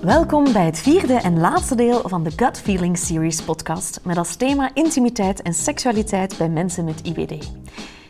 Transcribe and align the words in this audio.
Welkom 0.00 0.52
bij 0.52 0.64
het 0.64 0.78
vierde 0.78 1.14
en 1.14 1.40
laatste 1.40 1.74
deel 1.74 2.08
van 2.08 2.22
de 2.22 2.30
Gut 2.36 2.58
Feeling 2.60 2.98
Series 2.98 3.42
podcast 3.42 4.00
met 4.04 4.16
als 4.16 4.36
thema 4.36 4.70
intimiteit 4.74 5.42
en 5.42 5.54
seksualiteit 5.54 6.38
bij 6.38 6.48
mensen 6.48 6.84
met 6.84 7.00
IBD. 7.02 7.50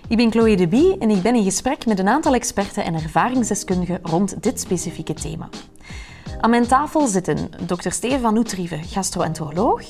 Ik 0.09 0.17
ben 0.17 0.31
Chloe 0.31 0.57
de 0.57 0.69
Bie 0.69 0.99
en 0.99 1.11
ik 1.11 1.23
ben 1.23 1.35
in 1.35 1.45
gesprek 1.45 1.87
met 1.87 1.99
een 1.99 2.09
aantal 2.09 2.35
experten 2.35 2.85
en 2.85 2.95
ervaringsdeskundigen 2.95 3.99
rond 4.03 4.43
dit 4.43 4.61
specifieke 4.61 5.15
thema. 5.15 5.49
Aan 6.41 6.51
mijn 6.51 6.67
tafel 6.67 7.07
zitten 7.07 7.51
Dr. 7.67 7.91
Stefan 7.91 8.37
Oetrieve, 8.37 8.79
gastroenteroloog, 8.83 9.83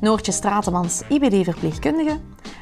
Noortje 0.00 0.32
Stratemans, 0.32 1.02
IBD-verpleegkundige, 1.08 2.18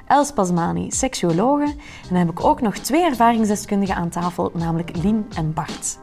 Els 0.06 0.32
Pasmani, 0.32 0.90
seksuologe 0.90 1.64
en 1.64 2.08
dan 2.08 2.18
heb 2.18 2.30
ik 2.30 2.44
ook 2.44 2.60
nog 2.60 2.76
twee 2.76 3.04
ervaringsdeskundigen 3.04 3.94
aan 3.94 4.08
tafel, 4.08 4.50
namelijk 4.54 4.96
Lien 4.96 5.26
en 5.36 5.52
Bart. 5.52 5.98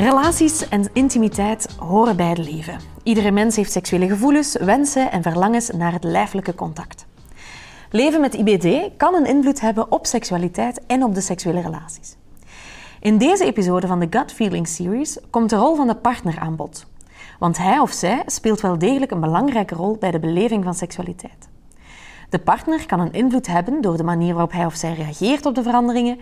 Relaties 0.00 0.68
en 0.68 0.84
intimiteit 0.92 1.76
horen 1.78 2.16
bij 2.16 2.28
het 2.28 2.38
leven. 2.38 2.78
Iedere 3.02 3.30
mens 3.30 3.56
heeft 3.56 3.72
seksuele 3.72 4.08
gevoelens, 4.08 4.56
wensen 4.56 5.10
en 5.10 5.22
verlangens 5.22 5.70
naar 5.70 5.92
het 5.92 6.04
lijfelijke 6.04 6.54
contact. 6.54 7.06
Leven 7.90 8.20
met 8.20 8.34
IBD 8.34 8.96
kan 8.96 9.14
een 9.14 9.26
invloed 9.26 9.60
hebben 9.60 9.92
op 9.92 10.06
seksualiteit 10.06 10.86
en 10.86 11.02
op 11.02 11.14
de 11.14 11.20
seksuele 11.20 11.60
relaties. 11.60 12.16
In 13.00 13.18
deze 13.18 13.44
episode 13.44 13.86
van 13.86 14.00
de 14.00 14.06
Gut 14.10 14.32
Feeling 14.32 14.68
Series 14.68 15.18
komt 15.30 15.50
de 15.50 15.56
rol 15.56 15.76
van 15.76 15.86
de 15.86 15.96
partner 15.96 16.38
aan 16.38 16.56
bod. 16.56 16.86
Want 17.38 17.58
hij 17.58 17.78
of 17.78 17.92
zij 17.92 18.22
speelt 18.26 18.60
wel 18.60 18.78
degelijk 18.78 19.10
een 19.10 19.20
belangrijke 19.20 19.74
rol 19.74 19.96
bij 19.96 20.10
de 20.10 20.20
beleving 20.20 20.64
van 20.64 20.74
seksualiteit. 20.74 21.48
De 22.28 22.38
partner 22.38 22.86
kan 22.86 23.00
een 23.00 23.12
invloed 23.12 23.46
hebben 23.46 23.80
door 23.80 23.96
de 23.96 24.04
manier 24.04 24.32
waarop 24.32 24.52
hij 24.52 24.66
of 24.66 24.74
zij 24.74 24.94
reageert 24.94 25.46
op 25.46 25.54
de 25.54 25.62
veranderingen, 25.62 26.18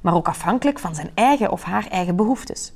maar 0.00 0.14
ook 0.14 0.28
afhankelijk 0.28 0.78
van 0.78 0.94
zijn 0.94 1.10
eigen 1.14 1.50
of 1.50 1.62
haar 1.62 1.86
eigen 1.86 2.16
behoeftes. 2.16 2.72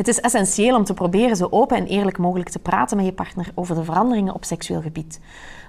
Het 0.00 0.08
is 0.08 0.20
essentieel 0.20 0.76
om 0.76 0.84
te 0.84 0.94
proberen 0.94 1.36
zo 1.36 1.46
open 1.50 1.76
en 1.76 1.86
eerlijk 1.86 2.18
mogelijk 2.18 2.48
te 2.48 2.58
praten 2.58 2.96
met 2.96 3.06
je 3.06 3.12
partner 3.12 3.50
over 3.54 3.74
de 3.74 3.84
veranderingen 3.84 4.34
op 4.34 4.44
seksueel 4.44 4.80
gebied, 4.80 5.20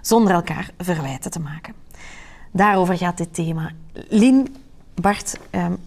zonder 0.02 0.34
elkaar 0.34 0.72
verwijten 0.78 1.32
te 1.32 1.40
maken. 1.40 1.74
Daarover 2.52 2.98
gaat 2.98 3.18
dit 3.18 3.34
thema. 3.34 3.72
Lien, 3.94 4.56
Bart, 4.96 5.38
um, 5.52 5.78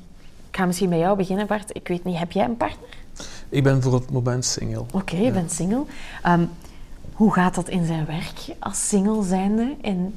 ik 0.51 0.57
ga 0.57 0.67
misschien 0.67 0.89
bij 0.89 0.99
jou 0.99 1.17
beginnen, 1.17 1.47
Bart. 1.47 1.71
Ik 1.77 1.89
weet 1.89 2.05
niet, 2.05 2.19
heb 2.19 2.33
jij 2.33 2.45
een 2.45 2.57
partner? 2.57 2.89
Ik 3.49 3.63
ben 3.63 3.83
voor 3.83 3.95
het 3.95 4.11
moment 4.11 4.45
single. 4.45 4.85
Oké, 4.93 5.17
je 5.17 5.31
bent 5.31 5.53
single. 5.53 5.85
Um, 6.27 6.51
hoe 7.13 7.33
gaat 7.33 7.55
dat 7.55 7.69
in 7.69 7.87
zijn 7.87 8.07
werk 8.07 8.57
als 8.59 8.89
single 8.89 9.23
zijnde? 9.23 9.75
En... 9.81 10.15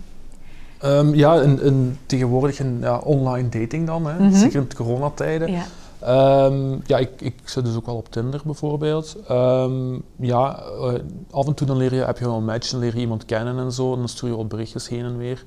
Um, 0.85 1.15
ja, 1.15 1.41
in, 1.41 1.61
in, 1.61 1.97
tegenwoordig 2.05 2.59
een 2.59 2.77
ja, 2.81 2.97
online 2.97 3.49
dating 3.49 3.87
dan, 3.87 4.05
hè. 4.05 4.13
Mm 4.13 4.19
-hmm. 4.19 4.35
zeker 4.35 4.61
in 4.61 4.67
de 4.69 4.75
coronatijden. 4.75 5.51
Ja. 5.51 5.63
Um, 6.03 6.81
ja, 6.85 6.97
ik, 6.97 7.21
ik 7.21 7.35
zit 7.43 7.65
dus 7.65 7.75
ook 7.75 7.85
wel 7.85 7.95
op 7.95 8.11
Tinder 8.11 8.41
bijvoorbeeld. 8.45 9.15
Um, 9.31 10.03
ja, 10.15 10.63
uh, 10.63 10.93
af 11.31 11.47
en 11.47 11.53
toe 11.53 11.67
dan 11.67 11.77
leer 11.77 11.93
je, 11.93 12.01
heb 12.01 12.17
je 12.17 12.25
wel 12.25 12.35
een 12.35 12.45
match, 12.45 12.69
dan 12.69 12.79
leer 12.79 12.93
je 12.93 12.99
iemand 12.99 13.25
kennen 13.25 13.57
en 13.57 13.71
zo, 13.71 13.93
en 13.93 13.99
dan 13.99 14.07
stuur 14.07 14.29
je 14.29 14.35
wat 14.35 14.47
berichtjes 14.47 14.89
heen 14.89 15.05
en 15.05 15.17
weer. 15.17 15.43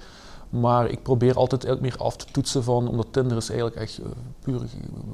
Maar 0.50 0.90
ik 0.90 1.02
probeer 1.02 1.36
altijd 1.36 1.64
eigenlijk 1.64 1.96
meer 1.96 2.06
af 2.06 2.16
te 2.16 2.24
toetsen 2.32 2.64
van, 2.64 2.88
omdat 2.88 3.06
Tinder 3.10 3.36
is 3.36 3.48
eigenlijk 3.48 3.80
echt 3.80 3.98
uh, 3.98 4.06
puur 4.40 4.60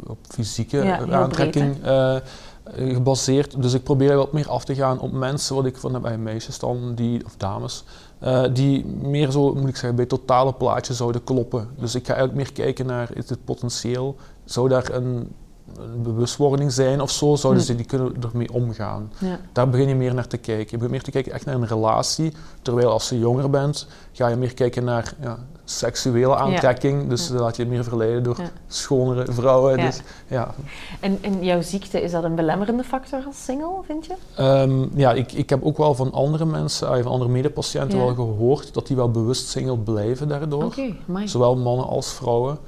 op 0.07 0.19
fysieke 0.29 0.77
ja, 0.77 1.07
aantrekking 1.11 1.85
uh, 1.85 2.17
gebaseerd. 2.75 3.63
Dus 3.63 3.73
ik 3.73 3.83
probeer 3.83 4.17
wat 4.17 4.33
meer 4.33 4.49
af 4.49 4.65
te 4.65 4.75
gaan 4.75 5.01
op 5.01 5.13
mensen, 5.13 5.55
wat 5.55 5.67
ik 5.67 5.77
van 5.77 6.01
bij 6.03 6.19
meisjes 6.19 6.59
dan, 6.59 6.95
die, 6.95 7.25
of 7.25 7.35
dames, 7.37 7.85
uh, 8.23 8.45
die 8.53 8.87
meer 8.87 9.31
zo, 9.31 9.55
moet 9.55 9.69
ik 9.69 9.77
zeggen, 9.77 9.97
bij 9.97 10.07
totale 10.07 10.53
plaatje 10.53 10.95
zouden 10.95 11.25
kloppen. 11.25 11.69
Dus 11.79 11.95
ik 11.95 12.07
ga 12.07 12.15
eigenlijk 12.15 12.47
meer 12.47 12.65
kijken 12.65 12.87
naar, 12.87 13.11
is 13.15 13.29
het 13.29 13.45
potentieel, 13.45 14.17
zou 14.47 14.69
daar 14.69 14.91
een, 14.93 15.33
een 15.79 16.03
bewustwording 16.03 16.73
zijn 16.73 17.01
of 17.01 17.11
zo, 17.11 17.35
zouden 17.35 17.63
ze 17.63 17.75
die 17.75 17.87
kunnen 17.87 18.15
ermee 18.33 18.53
omgaan. 18.53 19.13
Ja. 19.19 19.39
Daar 19.53 19.69
begin 19.69 19.89
je 19.89 19.95
meer 19.95 20.15
naar 20.15 20.27
te 20.27 20.37
kijken. 20.37 20.67
Je 20.71 20.77
begint 20.77 20.91
meer 20.91 21.03
te 21.03 21.11
kijken 21.11 21.33
echt 21.33 21.45
naar 21.45 21.55
een 21.55 21.67
relatie, 21.67 22.33
terwijl 22.63 22.91
als 22.91 23.09
je 23.09 23.19
jonger 23.19 23.51
bent, 23.51 23.87
ga 24.13 24.29
je 24.29 24.37
meer 24.37 24.55
kijken 24.55 24.85
naar 24.85 25.15
ja, 25.21 25.39
seksuele 25.65 26.37
aantrekking, 26.37 27.03
ja. 27.03 27.09
dus 27.09 27.29
ja. 27.29 27.35
laat 27.35 27.57
je 27.57 27.63
je 27.63 27.69
meer 27.69 27.85
verleiden 27.85 28.23
door 28.23 28.41
schonere 28.67 29.33
vrouwen. 29.33 29.77
Dus, 29.77 30.01
ja. 30.27 30.55
En, 31.01 31.19
en 31.21 31.45
jouw 31.45 31.63
ziekte, 31.63 32.03
is 32.03 32.11
dat 32.11 32.25
een 32.25 32.35
belemmerende 32.35 32.85
factor 32.85 33.23
als 33.27 33.45
single, 33.45 33.81
vind 33.87 34.07
je? 34.07 34.43
Um, 34.43 34.91
ja, 34.95 35.13
ik, 35.13 35.33
ik 35.33 35.51
heb 35.51 35.65
ook 35.65 35.77
wel 35.77 35.95
van 35.95 36.13
andere 36.13 36.45
mensen, 36.45 37.03
van 37.03 37.13
andere 37.13 37.31
medepatiënten 37.31 37.99
wel 37.99 38.15
gehoord 38.15 38.75
dat 38.75 38.87
die 38.87 38.97
wel 38.97 39.11
bewust 39.11 39.49
single 39.49 39.79
blijven 39.79 40.29
daardoor. 40.29 40.65
Okay, 40.65 40.97
Zowel 41.25 41.57
mannen 41.57 41.87
als 41.87 42.13
vrouwen. 42.13 42.59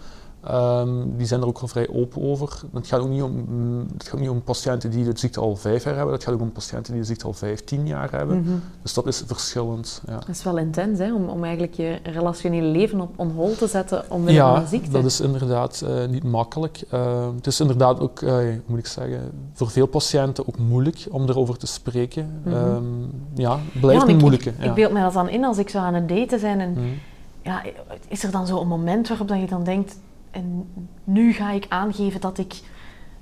Um, 0.51 1.17
die 1.17 1.27
zijn 1.27 1.41
er 1.41 1.47
ook 1.47 1.61
wel 1.61 1.69
vrij 1.69 1.89
open 1.89 2.23
over. 2.23 2.61
Het 2.73 2.87
gaat 2.87 3.01
ook 3.01 3.09
niet 3.09 3.23
om, 3.23 3.47
het 3.93 4.09
gaat 4.09 4.21
niet 4.21 4.29
om 4.29 4.43
patiënten 4.43 4.91
die 4.91 5.05
de 5.05 5.19
ziekte 5.19 5.41
al 5.41 5.57
vijf 5.57 5.85
jaar 5.85 5.95
hebben, 5.95 6.15
het 6.15 6.25
gaat 6.25 6.35
ook 6.35 6.41
om 6.41 6.53
patiënten 6.53 6.93
die 6.93 7.03
de 7.03 7.07
ziekte 7.07 7.25
al 7.25 7.33
vijftien 7.33 7.87
jaar 7.87 8.11
hebben. 8.11 8.37
Mm 8.37 8.45
-hmm. 8.45 8.63
Dus 8.83 8.95
dat 8.95 9.07
is 9.07 9.23
verschillend. 9.27 10.03
Ja. 10.07 10.19
Dat 10.19 10.29
is 10.29 10.43
wel 10.43 10.59
intens, 10.59 10.99
hè? 10.99 11.15
Om, 11.15 11.29
om 11.29 11.45
eigenlijk 11.45 11.75
je 11.75 11.99
relationele 12.03 12.67
leven 12.67 13.01
op 13.01 13.13
on 13.17 13.31
hold 13.31 13.59
te 13.59 13.67
zetten 13.67 14.05
omwille 14.09 14.37
ja, 14.37 14.55
van 14.55 14.63
de 14.63 14.69
ziekte. 14.69 14.91
dat 14.91 15.05
is 15.05 15.21
inderdaad 15.21 15.85
uh, 15.85 16.07
niet 16.07 16.25
makkelijk. 16.25 16.85
Uh, 16.93 17.27
het 17.37 17.47
is 17.47 17.61
inderdaad 17.61 18.01
ook, 18.01 18.21
uh, 18.21 18.39
moet 18.67 18.79
ik 18.79 18.87
zeggen, 18.87 19.31
voor 19.53 19.71
veel 19.71 19.87
patiënten 19.87 20.49
ook 20.49 20.59
moeilijk 20.59 21.07
om 21.11 21.29
erover 21.29 21.59
te 21.59 21.67
spreken. 21.67 22.41
Mm 22.45 22.53
-hmm. 22.53 22.75
um, 22.75 23.11
ja, 23.35 23.59
blijft 23.81 24.03
ja, 24.03 24.09
een 24.09 24.17
moeilijke. 24.17 24.49
Ik, 24.49 24.55
ja. 24.59 24.65
ik 24.65 24.75
beeld 24.75 24.93
me 24.93 25.01
dat 25.01 25.13
dan 25.13 25.29
in 25.29 25.45
als 25.45 25.59
ik 25.59 25.69
zo 25.69 25.79
aan 25.79 25.95
het 25.95 26.09
daten 26.09 26.41
ben 26.41 26.61
en 26.61 26.71
mm. 26.71 26.99
ja, 27.43 27.63
is 28.09 28.25
er 28.25 28.31
dan 28.31 28.47
zo 28.47 28.61
een 28.61 28.69
moment 28.69 29.09
waarop 29.09 29.29
dat 29.29 29.41
je 29.41 29.47
dan 29.47 29.65
denkt 29.65 29.97
en 30.31 30.69
nu 31.05 31.33
ga 31.33 31.51
ik 31.51 31.67
aangeven 31.69 32.21
dat 32.21 32.39
ik 32.39 32.61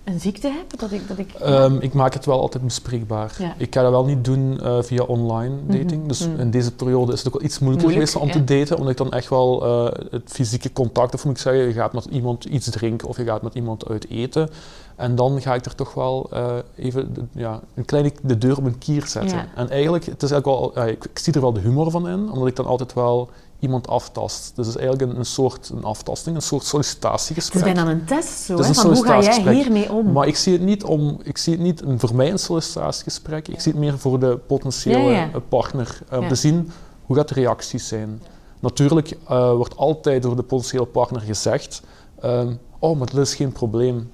een 0.05 0.21
ziekte 0.21 0.49
heb? 0.49 0.81
Dat 0.81 0.93
ik, 0.93 1.09
dat 1.09 1.19
ik, 1.19 1.31
um, 1.47 1.81
ik 1.81 1.93
maak 1.93 2.15
het 2.15 2.25
wel 2.25 2.41
altijd 2.41 2.65
bespreekbaar. 2.65 3.37
Ja. 3.39 3.55
Ik 3.56 3.75
ga 3.75 3.83
dat 3.83 3.91
wel 3.91 4.05
niet 4.05 4.25
doen 4.25 4.59
uh, 4.62 4.83
via 4.83 5.03
online 5.03 5.56
dating. 5.66 5.91
Mm 5.91 5.99
-hmm. 5.99 6.09
Dus 6.09 6.27
mm. 6.27 6.39
in 6.39 6.50
deze 6.50 6.75
periode 6.75 7.12
is 7.12 7.19
het 7.19 7.27
ook 7.28 7.34
wel 7.34 7.43
iets 7.43 7.59
moeilijker 7.59 7.91
Moeilijk, 7.91 8.12
geweest 8.12 8.34
om 8.34 8.41
ja. 8.41 8.47
te 8.47 8.55
daten, 8.55 8.77
omdat 8.77 8.93
ik 8.93 8.99
dan 8.99 9.12
echt 9.12 9.28
wel 9.28 9.66
uh, 9.66 9.93
het 10.11 10.22
fysieke 10.25 10.72
contact, 10.72 11.15
of 11.15 11.25
moet 11.25 11.34
ik 11.34 11.41
zeggen, 11.41 11.62
je 11.66 11.72
gaat 11.72 11.93
met 11.93 12.05
iemand 12.05 12.45
iets 12.45 12.71
drinken 12.71 13.09
of 13.09 13.16
je 13.16 13.25
gaat 13.25 13.43
met 13.43 13.55
iemand 13.55 13.89
uit 13.89 14.11
eten. 14.11 14.49
En 14.97 15.15
dan 15.15 15.41
ga 15.41 15.55
ik 15.55 15.65
er 15.65 15.75
toch 15.75 15.95
wel 15.95 16.31
uh, 16.33 16.47
even 16.77 17.15
de, 17.15 17.22
ja, 17.33 17.61
een 17.75 17.84
kleine 17.84 18.12
de 18.22 18.39
deur 18.39 18.56
op 18.56 18.65
een 18.65 18.78
kier 18.78 19.06
zetten. 19.06 19.37
Ja. 19.37 19.47
En 19.55 19.71
eigenlijk, 19.71 20.05
het 20.05 20.22
is 20.22 20.31
eigenlijk 20.31 20.75
wel, 20.75 20.89
ik, 20.89 21.05
ik 21.05 21.19
zie 21.19 21.33
er 21.33 21.41
wel 21.41 21.53
de 21.53 21.61
humor 21.61 21.91
van 21.91 22.09
in, 22.09 22.31
omdat 22.31 22.49
ik 22.49 22.56
dan 22.56 22.66
altijd 22.66 22.93
wel 22.93 23.31
iemand 23.59 23.89
aftast. 23.89 24.53
Dus 24.56 24.67
het 24.67 24.77
is 24.77 24.83
eigenlijk 24.83 25.12
een, 25.12 25.19
een 25.19 25.27
soort 25.27 25.71
een 25.75 25.84
aftasting, 25.84 26.37
een 26.37 26.43
soort 26.43 26.65
sollicitatiegesprek. 26.65 27.65
Het 27.65 27.77
is 27.77 27.83
bijna 27.83 27.91
een 27.91 28.05
test 28.05 28.39
zo, 28.39 28.56
hè, 28.56 28.75
van 28.75 28.94
hoe 28.94 29.05
ga 29.05 29.22
jij 29.22 29.55
hiermee 29.55 29.93
om? 29.93 30.12
Maar 30.12 30.27
ik 30.27 30.37
zie 30.37 30.53
het 30.53 30.62
niet, 30.62 30.84
om, 30.84 31.19
ik 31.22 31.39
zie 31.39 31.53
het 31.53 31.62
niet 31.62 31.83
een, 31.83 32.00
voor 32.00 32.15
mij 32.15 32.31
een 32.31 32.39
sollicitatiegesprek, 32.39 33.49
ik 33.49 33.61
zie 33.61 33.72
het 33.72 33.81
meer 33.81 33.99
voor 33.99 34.19
de 34.19 34.39
potentiële 34.47 34.99
ja, 34.99 35.11
ja. 35.11 35.41
partner, 35.49 36.00
om 36.12 36.21
ja. 36.21 36.28
te 36.28 36.34
zien 36.34 36.71
hoe 37.06 37.16
gaat 37.16 37.28
de 37.28 37.34
reacties 37.34 37.89
zijn. 37.89 38.22
Natuurlijk 38.61 39.16
uh, 39.31 39.53
wordt 39.53 39.77
altijd 39.77 40.22
door 40.22 40.37
de 40.37 40.43
potentiële 40.43 40.87
partner 40.87 41.21
gezegd, 41.21 41.83
um, 42.25 42.59
oh, 42.78 42.99
maar 42.99 43.06
dat 43.06 43.27
is 43.27 43.34
geen 43.34 43.53
probleem. 43.53 44.11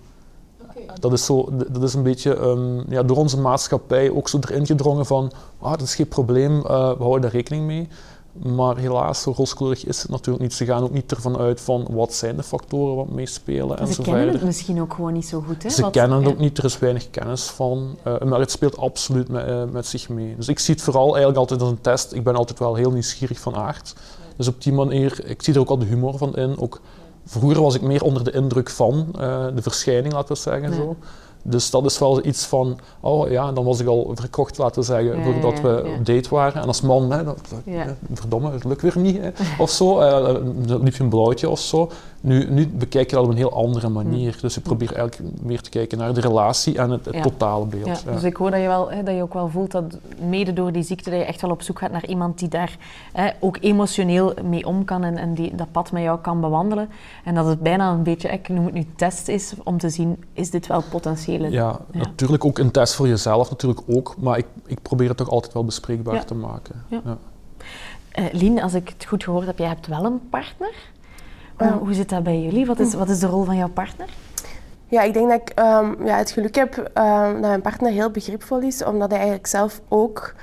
Okay. 0.62 0.96
Dat, 1.00 1.12
is 1.12 1.24
zo, 1.24 1.48
dat 1.70 1.82
is 1.82 1.94
een 1.94 2.02
beetje 2.02 2.36
um, 2.36 2.84
ja, 2.88 3.02
door 3.02 3.16
onze 3.16 3.38
maatschappij 3.38 4.10
ook 4.10 4.28
zo 4.28 4.38
erin 4.48 4.66
gedrongen 4.66 5.06
van, 5.06 5.32
ah, 5.58 5.70
dat 5.70 5.82
is 5.82 5.94
geen 5.94 6.08
probleem, 6.08 6.56
uh, 6.56 6.62
we 6.66 7.02
houden 7.02 7.20
daar 7.20 7.30
rekening 7.30 7.66
mee. 7.66 7.88
Maar 8.32 8.76
helaas, 8.76 9.22
zo 9.22 9.32
rooskleurig 9.36 9.84
is 9.84 10.02
het 10.02 10.10
natuurlijk 10.10 10.42
niet. 10.42 10.54
Ze 10.54 10.64
gaan 10.64 10.82
ook 10.82 10.92
niet 10.92 11.12
ervan 11.12 11.38
uit 11.38 11.60
van 11.60 11.86
wat 11.90 12.14
zijn 12.14 12.36
de 12.36 12.42
factoren 12.42 12.96
wat 12.96 13.08
meespelen 13.08 13.78
en 13.78 13.86
Ze 13.86 13.94
kennen 13.94 14.14
verder. 14.14 14.34
het 14.34 14.44
misschien 14.44 14.80
ook 14.80 14.94
gewoon 14.94 15.12
niet 15.12 15.26
zo 15.26 15.40
goed. 15.46 15.62
Hè? 15.62 15.70
Ze 15.70 15.82
wat, 15.82 15.92
kennen 15.92 16.18
het 16.18 16.28
ook 16.28 16.38
niet, 16.38 16.58
er 16.58 16.64
is 16.64 16.78
weinig 16.78 17.10
kennis 17.10 17.42
van. 17.44 17.96
Uh, 18.06 18.18
maar 18.18 18.40
het 18.40 18.50
speelt 18.50 18.76
absoluut 18.76 19.28
met, 19.28 19.48
uh, 19.48 19.64
met, 19.64 19.86
zich 19.86 20.08
mee. 20.08 20.36
Dus 20.36 20.48
ik 20.48 20.58
zie 20.58 20.74
het 20.74 20.82
vooral 20.82 21.06
eigenlijk 21.06 21.36
altijd 21.36 21.60
als 21.60 21.70
een 21.70 21.80
test. 21.80 22.12
Ik 22.12 22.24
ben 22.24 22.36
altijd 22.36 22.58
wel 22.58 22.74
heel 22.74 22.90
nieuwsgierig 22.90 23.38
van 23.38 23.54
aard. 23.54 23.94
Dus 24.36 24.48
op 24.48 24.62
die 24.62 24.72
manier, 24.72 25.20
ik 25.24 25.42
zie 25.42 25.54
er 25.54 25.60
ook 25.60 25.68
al 25.68 25.78
de 25.78 25.84
humor 25.84 26.18
van 26.18 26.36
in. 26.36 26.58
Ook, 26.58 26.80
vroeger 27.24 27.62
was 27.62 27.74
ik 27.74 27.82
meer 27.82 28.02
onder 28.02 28.24
de 28.24 28.32
indruk 28.32 28.70
van 28.70 29.06
uh, 29.14 29.46
de 29.54 29.62
verschijning, 29.62 30.14
laten 30.14 30.34
we 30.34 30.40
zeggen. 30.40 30.74
Zo. 30.74 30.96
Dus 31.42 31.70
dat 31.70 31.84
is 31.84 31.98
wel 31.98 32.24
iets 32.24 32.44
van, 32.44 32.78
oh 33.00 33.30
ja, 33.30 33.52
dan 33.52 33.64
was 33.64 33.80
ik 33.80 33.86
al 33.86 34.10
verkocht, 34.14 34.58
laten 34.58 34.80
we 34.80 34.86
zeggen, 34.86 35.16
ja, 35.16 35.24
voordat 35.24 35.60
we 35.60 35.82
ja. 35.84 35.94
op 35.94 36.06
date 36.06 36.28
waren. 36.28 36.62
En 36.62 36.66
als 36.66 36.80
man, 36.80 37.12
hè, 37.12 37.24
dat, 37.24 37.40
verdomme, 38.12 38.50
het 38.50 38.64
lukt 38.64 38.82
weer 38.82 38.98
niet, 38.98 39.18
hè, 39.20 39.30
of 39.58 39.70
zo. 39.70 40.00
Uh, 40.00 40.34
dan 40.66 40.82
liep 40.82 40.94
je 40.94 41.02
een 41.02 41.08
blauwtje 41.08 41.48
of 41.48 41.60
zo. 41.60 41.90
Nu, 42.24 42.50
nu 42.50 42.68
bekijk 42.68 43.10
je 43.10 43.16
dat 43.16 43.24
op 43.24 43.30
een 43.30 43.36
heel 43.36 43.52
andere 43.52 43.88
manier. 43.88 44.38
Dus 44.40 44.56
ik 44.56 44.62
probeer 44.62 44.94
eigenlijk 44.94 45.42
meer 45.42 45.60
te 45.60 45.70
kijken 45.70 45.98
naar 45.98 46.14
de 46.14 46.20
relatie 46.20 46.78
en 46.78 46.90
het, 46.90 47.04
het 47.04 47.22
totale 47.22 47.66
beeld. 47.66 48.02
Ja, 48.04 48.12
Dus 48.12 48.22
ik 48.22 48.36
hoor 48.36 48.50
dat 48.50 48.60
je, 48.60 48.66
wel, 48.66 48.90
hè, 48.90 49.02
dat 49.02 49.14
je 49.14 49.22
ook 49.22 49.34
wel 49.34 49.48
voelt 49.48 49.70
dat 49.70 49.98
mede 50.28 50.52
door 50.52 50.72
die 50.72 50.82
ziekte 50.82 51.10
dat 51.10 51.18
je 51.18 51.24
echt 51.24 51.40
wel 51.40 51.50
op 51.50 51.62
zoek 51.62 51.78
gaat 51.78 51.90
naar 51.90 52.06
iemand 52.06 52.38
die 52.38 52.48
daar 52.48 52.76
hè, 53.12 53.30
ook 53.40 53.58
emotioneel 53.60 54.34
mee 54.44 54.66
om 54.66 54.84
kan 54.84 55.04
en, 55.04 55.16
en 55.16 55.34
die 55.34 55.54
dat 55.54 55.72
pad 55.72 55.92
met 55.92 56.02
jou 56.02 56.18
kan 56.18 56.40
bewandelen. 56.40 56.88
En 57.24 57.34
dat 57.34 57.46
het 57.46 57.60
bijna 57.60 57.92
een 57.92 58.02
beetje, 58.02 58.28
ik 58.28 58.48
noem 58.48 58.64
het 58.64 58.74
nu 58.74 58.86
test 58.96 59.28
is, 59.28 59.54
om 59.64 59.78
te 59.78 59.88
zien, 59.88 60.24
is 60.32 60.50
dit 60.50 60.66
wel 60.66 60.82
potentiële... 60.90 61.50
Ja, 61.50 61.80
ja. 61.92 61.98
natuurlijk 61.98 62.44
ook 62.44 62.58
een 62.58 62.70
test 62.70 62.94
voor 62.94 63.08
jezelf, 63.08 63.50
natuurlijk 63.50 63.80
ook. 63.86 64.14
Maar 64.18 64.38
ik, 64.38 64.46
ik 64.66 64.82
probeer 64.82 65.08
het 65.08 65.16
toch 65.16 65.30
altijd 65.30 65.52
wel 65.52 65.64
bespreekbaar 65.64 66.24
te 66.24 66.34
maken. 66.34 66.84
Ja. 66.88 67.00
Uh, 68.18 68.24
Lien, 68.32 68.62
als 68.62 68.74
ik 68.74 68.88
het 68.88 69.04
goed 69.04 69.24
gehoord 69.24 69.46
heb, 69.46 69.58
jij 69.58 69.68
hebt 69.68 69.86
wel 69.86 70.04
een 70.04 70.20
partner. 70.30 70.74
Hoe, 71.56 71.70
hoe, 71.70 71.94
zit 71.94 72.08
dat 72.08 72.22
bij 72.22 72.40
jullie? 72.40 72.66
Wat 72.66 72.78
is, 72.78 72.94
wat 72.94 73.08
is 73.08 73.18
de 73.18 73.26
rol 73.26 73.44
van 73.44 73.56
jouw 73.56 73.68
partner? 73.68 74.08
Ja, 74.86 75.02
ik 75.02 75.12
denk 75.12 75.28
dat 75.28 75.40
ik 75.40 75.48
ehm, 75.48 76.04
ja, 76.04 76.16
het 76.16 76.30
geluk 76.30 76.54
heb 76.54 76.76
um, 76.78 77.32
dat 77.32 77.40
mijn 77.40 77.62
partner 77.62 77.92
heel 77.92 78.10
begripvol 78.10 78.58
is, 78.58 78.84
omdat 78.84 79.08
hij 79.08 79.18
eigenlijk 79.18 79.48
zelf 79.48 79.80
ook 79.88 80.34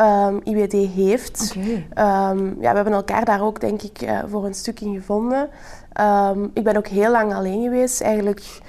um, 0.00 0.40
IBD 0.44 0.72
heeft. 0.94 1.54
ja, 1.94 2.34
we 2.58 2.66
hebben 2.66 2.92
elkaar 2.92 3.24
daar 3.24 3.42
ook, 3.42 3.60
denk 3.60 3.82
ik, 3.82 4.02
uh, 4.02 4.18
voor 4.26 4.44
een 4.44 4.54
stuk 4.54 4.80
in 4.80 4.94
gevonden. 4.94 5.48
ik 6.54 6.64
ben 6.64 6.76
ook 6.76 6.86
heel 6.86 7.10
lang 7.10 7.34
alleen 7.34 7.62
geweest. 7.62 8.00
Eigenlijk 8.00 8.60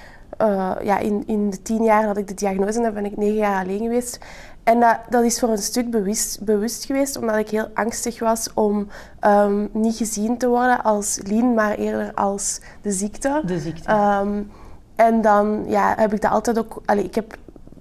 uh, 0.41 0.71
ja, 0.83 0.97
in, 0.97 1.23
in 1.25 1.49
de 1.49 1.61
tien 1.61 1.83
jaar 1.83 2.05
dat 2.05 2.17
ik 2.17 2.27
de 2.27 2.33
diagnose 2.33 2.81
heb, 2.81 2.93
ben 2.93 3.05
ik 3.05 3.17
negen 3.17 3.35
jaar 3.35 3.63
alleen 3.63 3.79
geweest. 3.79 4.19
En 4.67 4.79
dat, 4.79 4.97
dat 5.09 5.23
is 5.23 5.39
voor 5.39 5.49
een 5.49 5.57
stuk 5.57 5.91
bewust, 5.91 6.41
bewust 6.41 6.85
geweest, 6.85 7.17
omdat 7.17 7.35
ik 7.35 7.49
heel 7.49 7.69
angstig 7.73 8.19
was 8.19 8.49
om 8.53 8.87
um, 9.21 9.69
niet 9.71 9.95
gezien 9.95 10.37
te 10.37 10.47
worden 10.47 10.83
als 10.83 11.19
Lien, 11.23 11.53
maar 11.53 11.75
eerder 11.75 12.13
als 12.13 12.59
de 12.81 12.91
ziekte. 12.91 13.41
De 13.45 13.59
ziekte. 13.59 13.91
Um, 13.91 14.51
en 14.95 15.21
dan 15.21 15.63
ja, 15.67 15.93
heb 15.97 16.13
ik 16.13 16.21
dat 16.21 16.31
altijd 16.31 16.59
ook... 16.59 16.81
Allez, 16.85 17.03
ik 17.03 17.15
heb 17.15 17.37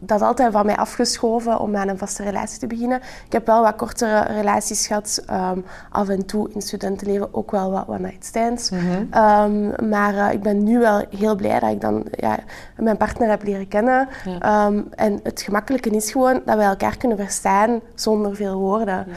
dat 0.06 0.22
altijd 0.22 0.52
van 0.52 0.66
mij 0.66 0.76
afgeschoven 0.76 1.60
om 1.60 1.76
aan 1.76 1.88
een 1.88 1.98
vaste 1.98 2.22
relatie 2.22 2.58
te 2.58 2.66
beginnen. 2.66 3.00
Ik 3.26 3.32
heb 3.32 3.46
wel 3.46 3.62
wat 3.62 3.76
kortere 3.76 4.20
relaties 4.20 4.86
gehad. 4.86 5.24
Um, 5.30 5.64
af 5.90 6.08
en 6.08 6.26
toe 6.26 6.50
in 6.52 6.62
studentenleven 6.62 7.34
ook 7.34 7.50
wel 7.50 7.70
wat 7.70 7.88
one-night 7.88 8.24
stands. 8.24 8.70
Mm 8.70 9.08
um, 9.14 9.88
maar 9.88 10.14
uh, 10.14 10.32
ik 10.32 10.42
ben 10.42 10.64
nu 10.64 10.78
wel 10.78 11.04
heel 11.10 11.34
blij 11.34 11.60
dat 11.60 11.70
ik 11.70 11.80
dan 11.80 12.06
ja, 12.10 12.38
mijn 12.76 12.96
partner 12.96 13.28
heb 13.28 13.42
leren 13.42 13.68
kennen. 13.68 14.08
Ja. 14.24 14.66
Um, 14.66 14.88
en 14.90 15.20
het 15.22 15.42
gemakkelijke 15.42 15.90
is 15.90 16.10
gewoon 16.10 16.42
dat 16.44 16.56
we 16.56 16.62
elkaar 16.62 16.96
kunnen 16.96 17.18
verstaan 17.18 17.80
zonder 17.94 18.36
veel 18.36 18.58
woorden. 18.58 19.06
Ja. 19.08 19.16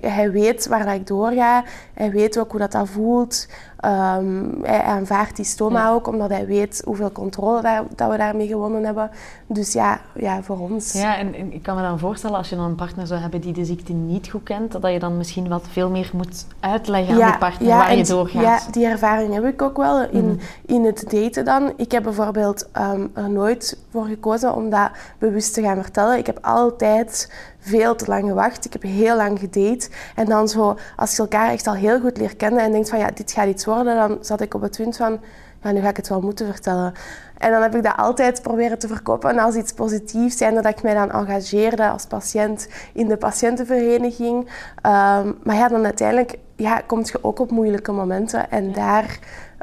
Hij, 0.00 0.30
weet 0.30 0.66
waar 0.66 0.84
dat 0.84 0.94
ik 0.94 1.06
doorga. 1.06 1.64
Hij 2.02 2.10
weet 2.10 2.38
ook 2.38 2.50
hoe 2.50 2.60
dat, 2.60 2.72
dat 2.72 2.88
voelt. 2.88 3.46
Um, 3.84 4.58
hij 4.62 4.82
aanvaardt 4.82 5.36
die 5.36 5.44
stoma 5.44 5.90
ook, 5.90 6.06
omdat 6.06 6.30
hij 6.30 6.46
weet 6.46 6.82
hoeveel 6.84 7.12
controle 7.12 7.84
dat 7.96 8.10
we 8.10 8.16
daarmee 8.16 8.46
gewonnen 8.46 8.84
hebben. 8.84 9.10
Dus 9.46 9.72
ja, 9.72 10.00
ja 10.14 10.42
voor 10.42 10.58
ons. 10.58 10.92
Ja, 10.92 11.16
en, 11.16 11.52
ik 11.52 11.62
kan 11.62 11.76
me 11.76 11.82
dan 11.82 11.98
voorstellen, 11.98 12.36
als 12.36 12.48
je 12.48 12.56
dan 12.56 12.64
een 12.64 12.74
partner 12.74 13.06
zou 13.06 13.20
hebben 13.20 13.40
die 13.40 13.52
de 13.52 13.64
ziekte 13.64 13.92
niet 13.92 14.30
goed 14.30 14.42
kent, 14.42 14.72
dat 14.72 14.92
je 14.92 14.98
dan 14.98 15.16
misschien 15.16 15.48
wat 15.48 15.64
veel 15.70 15.90
meer 15.90 16.10
moet 16.12 16.46
uitleggen 16.60 17.22
aan 17.22 17.30
die 17.30 17.38
partner 17.38 17.68
waar 17.68 17.96
je 17.96 18.04
doorgaat. 18.04 18.42
Ja, 18.42 18.60
die 18.70 18.86
ervaring 18.86 19.34
heb 19.34 19.44
ik 19.44 19.62
ook 19.62 19.76
wel 19.76 20.02
in, 20.02 20.24
mhm. 20.24 20.36
in 20.66 20.84
het 20.84 21.04
daten 21.10 21.44
dan. 21.44 21.72
Ik 21.76 21.92
heb 21.92 22.02
bijvoorbeeld 22.02 22.68
um, 22.78 23.10
er 23.14 23.30
nooit 23.30 23.78
voor 23.90 24.04
gekozen 24.04 24.54
om 24.54 24.70
dat 24.70 24.90
bewust 25.18 25.54
te 25.54 25.62
gaan 25.62 25.82
vertellen. 25.82 26.18
Ik 26.18 26.26
heb 26.26 26.38
altijd 26.42 27.30
veel 27.62 27.94
te 27.94 28.04
lang 28.06 28.28
gewacht. 28.28 28.64
Ik 28.64 28.72
heb 28.72 28.82
heel 28.82 29.16
lang 29.16 29.38
gedate. 29.38 29.88
En 30.14 30.26
dan 30.26 30.48
zo, 30.48 30.76
als 30.96 31.16
je 31.16 31.22
elkaar 31.22 31.50
echt 31.50 31.66
al 31.66 31.74
heel 31.74 31.91
goed 32.00 32.16
leert 32.16 32.36
kennen 32.36 32.62
en 32.62 32.72
denkt 32.72 32.88
van 32.88 32.98
ja, 32.98 33.10
dit 33.14 33.32
gaat 33.32 33.48
iets 33.48 33.64
worden 33.64 33.96
dan 33.96 34.18
zat 34.20 34.40
ik 34.40 34.54
op 34.54 34.60
het 34.60 34.76
punt 34.76 34.96
van, 34.96 35.20
ja, 35.62 35.72
nu 35.72 35.80
ga 35.80 35.88
ik 35.88 35.96
het 35.96 36.08
wel 36.08 36.20
moeten 36.20 36.46
vertellen. 36.46 36.92
En 37.38 37.50
dan 37.50 37.62
heb 37.62 37.74
ik 37.74 37.82
dat 37.82 37.96
altijd 37.96 38.42
proberen 38.42 38.78
te 38.78 38.88
verkopen 38.88 39.38
als 39.38 39.54
iets 39.54 39.72
positiefs. 39.72 40.36
Zijn 40.36 40.54
dat 40.54 40.66
ik 40.66 40.82
mij 40.82 40.94
dan 40.94 41.10
engageerde 41.10 41.88
als 41.88 42.06
patiënt 42.06 42.68
in 42.92 43.08
de 43.08 43.16
patiëntenvereniging. 43.16 44.38
Um, 44.38 45.38
maar 45.42 45.56
ja, 45.56 45.68
dan 45.68 45.84
uiteindelijk 45.84 46.38
ja, 46.56 46.82
kom 46.86 47.00
je 47.04 47.18
ook 47.24 47.38
op 47.38 47.50
moeilijke 47.50 47.92
momenten. 47.92 48.50
En 48.50 48.72
daar 48.72 49.18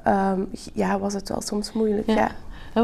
um, 0.08 0.50
ja, 0.74 1.00
was 1.00 1.14
het 1.14 1.30
wel 1.30 1.42
soms 1.42 1.74
moeilijk. 1.74 2.08
ja. 2.08 2.16
Ja, 2.16 2.30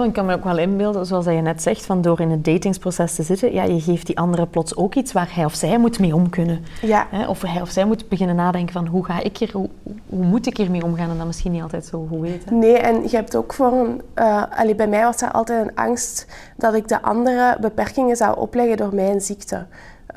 ik 0.03 0.13
kan 0.13 0.25
me 0.25 0.33
ook 0.33 0.43
wel 0.43 0.57
inbeelden, 0.57 1.05
zoals 1.05 1.25
je 1.25 1.31
net 1.31 1.61
zegt, 1.61 1.85
van 1.85 2.01
door 2.01 2.19
in 2.19 2.29
het 2.29 2.45
datingsproces 2.45 3.15
te 3.15 3.23
zitten, 3.23 3.53
ja, 3.53 3.63
je 3.63 3.81
geeft 3.81 4.05
die 4.05 4.17
andere 4.17 4.45
plots 4.45 4.75
ook 4.75 4.95
iets 4.95 5.11
waar 5.11 5.29
hij 5.35 5.45
of 5.45 5.53
zij 5.53 5.77
moet 5.77 5.99
mee 5.99 6.15
om 6.15 6.29
kunnen. 6.29 6.65
Ja. 6.81 7.07
Of 7.27 7.41
hij 7.41 7.61
of 7.61 7.69
zij 7.69 7.85
moet 7.85 8.09
beginnen 8.09 8.35
nadenken 8.35 8.73
van 8.73 8.87
hoe 8.87 9.05
ga 9.05 9.21
ik 9.21 9.37
hier, 9.37 9.49
hoe, 9.53 9.69
hoe 10.09 10.25
moet 10.25 10.47
ik 10.47 10.57
hiermee 10.57 10.83
omgaan 10.83 11.09
en 11.09 11.17
dat 11.17 11.25
misschien 11.25 11.51
niet 11.51 11.61
altijd 11.61 11.85
zo 11.85 12.07
goed 12.09 12.19
weten. 12.19 12.59
Nee, 12.59 12.77
en 12.77 13.01
je 13.03 13.15
hebt 13.15 13.35
ook 13.35 13.53
voor 13.53 13.71
een, 13.71 14.01
uh, 14.15 14.75
bij 14.75 14.87
mij 14.87 15.03
was 15.03 15.21
er 15.21 15.31
altijd 15.31 15.67
een 15.67 15.75
angst 15.75 16.27
dat 16.57 16.73
ik 16.73 16.87
de 16.87 17.01
andere 17.01 17.57
beperkingen 17.61 18.15
zou 18.15 18.37
opleggen 18.37 18.77
door 18.77 18.95
mijn 18.95 19.21
ziekte. 19.21 19.65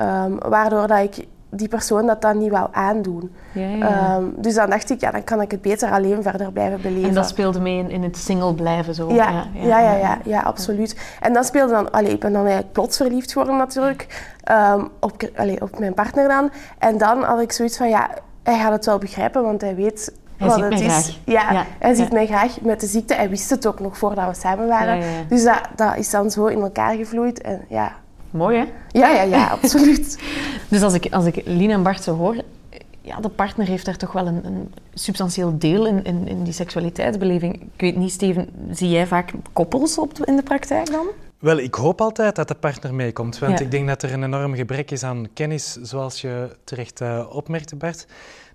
Um, 0.01 0.37
waardoor 0.49 0.87
dat 0.87 0.99
ik 0.99 1.27
die 1.49 1.67
persoon 1.67 2.05
dat 2.05 2.21
dan 2.21 2.37
niet 2.37 2.51
wou 2.51 2.67
aandoen. 2.71 3.31
Ja, 3.51 3.67
ja. 3.67 3.87
Ehm, 3.87 4.23
dus 4.35 4.55
dan 4.55 4.69
dacht 4.69 4.89
ik, 4.89 5.01
ja, 5.01 5.11
dan 5.11 5.23
kan 5.23 5.41
ik 5.41 5.51
het 5.51 5.61
beter 5.61 5.91
alleen 5.91 6.23
verder 6.23 6.51
blijven 6.51 6.81
beleven. 6.81 7.09
En 7.09 7.15
dat 7.15 7.27
speelde 7.27 7.59
mee 7.59 7.77
in, 7.77 7.89
in 7.89 8.03
het 8.03 8.17
single 8.17 8.53
blijven 8.53 8.95
zo? 8.95 9.13
Ja, 9.13 9.45
ja, 9.53 9.79
ja, 9.79 9.95
ja, 9.95 10.17
ja, 10.23 10.41
absoluut. 10.41 10.95
En 11.19 11.33
dat 11.33 11.45
speelde 11.45 11.73
dan... 11.73 11.91
Allee, 11.91 12.11
ik 12.11 12.19
ben 12.19 12.31
dan 12.31 12.41
eigenlijk 12.41 12.71
plots 12.71 12.97
verliefd 12.97 13.31
geworden 13.31 13.57
natuurlijk. 13.57 14.33
Um, 14.51 14.89
op, 14.99 15.29
allee, 15.35 15.61
op 15.61 15.79
mijn 15.79 15.93
partner 15.93 16.27
dan. 16.27 16.51
En 16.77 16.97
dan 16.97 17.23
had 17.23 17.41
ik 17.41 17.51
zoiets 17.51 17.77
van, 17.77 17.89
ja, 17.89 18.09
hij 18.43 18.59
gaat 18.59 18.71
het 18.71 18.85
wel 18.85 18.97
begrijpen, 18.97 19.43
want 19.43 19.61
hij 19.61 19.75
weet 19.75 20.11
hij 20.37 20.47
wat 20.47 20.59
het 20.59 20.79
is. 20.79 20.85
Graag. 20.85 21.17
Ja, 21.25 21.51
ja, 21.51 21.65
hij 21.79 21.93
ziet 21.93 22.11
mij 22.11 22.25
graag 22.27 22.61
met 22.61 22.79
de 22.79 22.87
ziekte. 22.87 23.13
Hij 23.13 23.29
wist 23.29 23.49
het 23.49 23.67
ook 23.67 23.79
nog 23.79 23.97
voordat 23.97 24.27
we 24.27 24.33
samen 24.33 24.67
waren. 24.67 25.03
Dus 25.27 25.43
dat, 25.43 25.61
dat 25.75 25.97
is 25.97 26.09
dan 26.09 26.31
zo 26.31 26.45
in 26.45 26.61
elkaar 26.61 26.95
gevloeid. 26.95 27.41
En 27.41 27.65
ja, 27.67 27.91
Mooi, 28.31 28.57
hè? 28.57 28.65
Ja, 28.99 29.09
ja, 29.09 29.21
ja, 29.21 29.49
absoluut. 29.61 30.19
dus 30.67 30.81
als 30.81 30.93
ik, 30.93 31.13
als 31.13 31.25
ik 31.25 31.41
Lien 31.45 31.69
en 31.69 31.83
Bart 31.83 32.03
zo 32.03 32.15
hoor, 32.15 32.35
ja, 33.01 33.19
de 33.19 33.29
partner 33.29 33.67
heeft 33.67 33.85
daar 33.85 33.97
toch 33.97 34.11
wel 34.11 34.27
een, 34.27 34.45
een 34.45 34.73
substantieel 34.93 35.57
deel 35.57 35.85
in, 35.87 36.03
in, 36.03 36.27
in, 36.27 36.43
die 36.43 36.53
seksualiteitsbeleving. 36.53 37.55
Ik 37.55 37.81
weet 37.81 37.95
niet, 37.95 38.11
Steven, 38.11 38.49
zie 38.71 38.89
jij 38.89 39.07
vaak 39.07 39.31
koppels 39.53 39.97
op 39.97 40.25
in 40.25 40.35
de 40.35 40.43
praktijk 40.43 40.91
dan? 40.91 41.07
Wel, 41.39 41.57
ik 41.57 41.73
hoop 41.73 42.01
altijd 42.01 42.35
dat 42.35 42.47
de 42.47 42.55
partner 42.55 42.93
meekomt, 42.93 43.39
want 43.39 43.59
ik 43.59 43.71
denk 43.71 43.87
dat 43.87 44.03
er 44.03 44.13
een 44.13 44.23
enorm 44.23 44.55
gebrek 44.55 44.91
is 44.91 45.03
aan 45.03 45.27
kennis, 45.33 45.73
zoals 45.73 46.21
je 46.21 46.55
terecht 46.63 47.01
uh, 47.01 47.25
opmerkte, 47.29 47.75
Bart. 47.75 48.05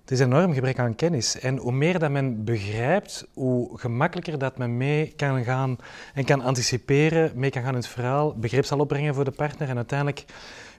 Het 0.05 0.13
is 0.13 0.19
een 0.19 0.33
enorm 0.33 0.53
gebrek 0.53 0.79
aan 0.79 0.95
kennis. 0.95 1.39
En 1.39 1.57
hoe 1.57 1.71
meer 1.71 1.99
dat 1.99 2.11
men 2.11 2.43
begrijpt, 2.43 3.27
hoe 3.33 3.79
gemakkelijker 3.79 4.37
dat 4.37 4.57
men 4.57 4.77
mee 4.77 5.13
kan 5.15 5.43
gaan 5.43 5.77
en 6.13 6.25
kan 6.25 6.41
anticiperen, 6.41 7.31
mee 7.35 7.49
kan 7.49 7.61
gaan 7.61 7.71
in 7.71 7.77
het 7.77 7.87
verhaal, 7.87 8.35
begrip 8.35 8.65
zal 8.65 8.79
opbrengen 8.79 9.13
voor 9.15 9.23
de 9.23 9.31
partner 9.31 9.69
en 9.69 9.75
uiteindelijk 9.75 10.25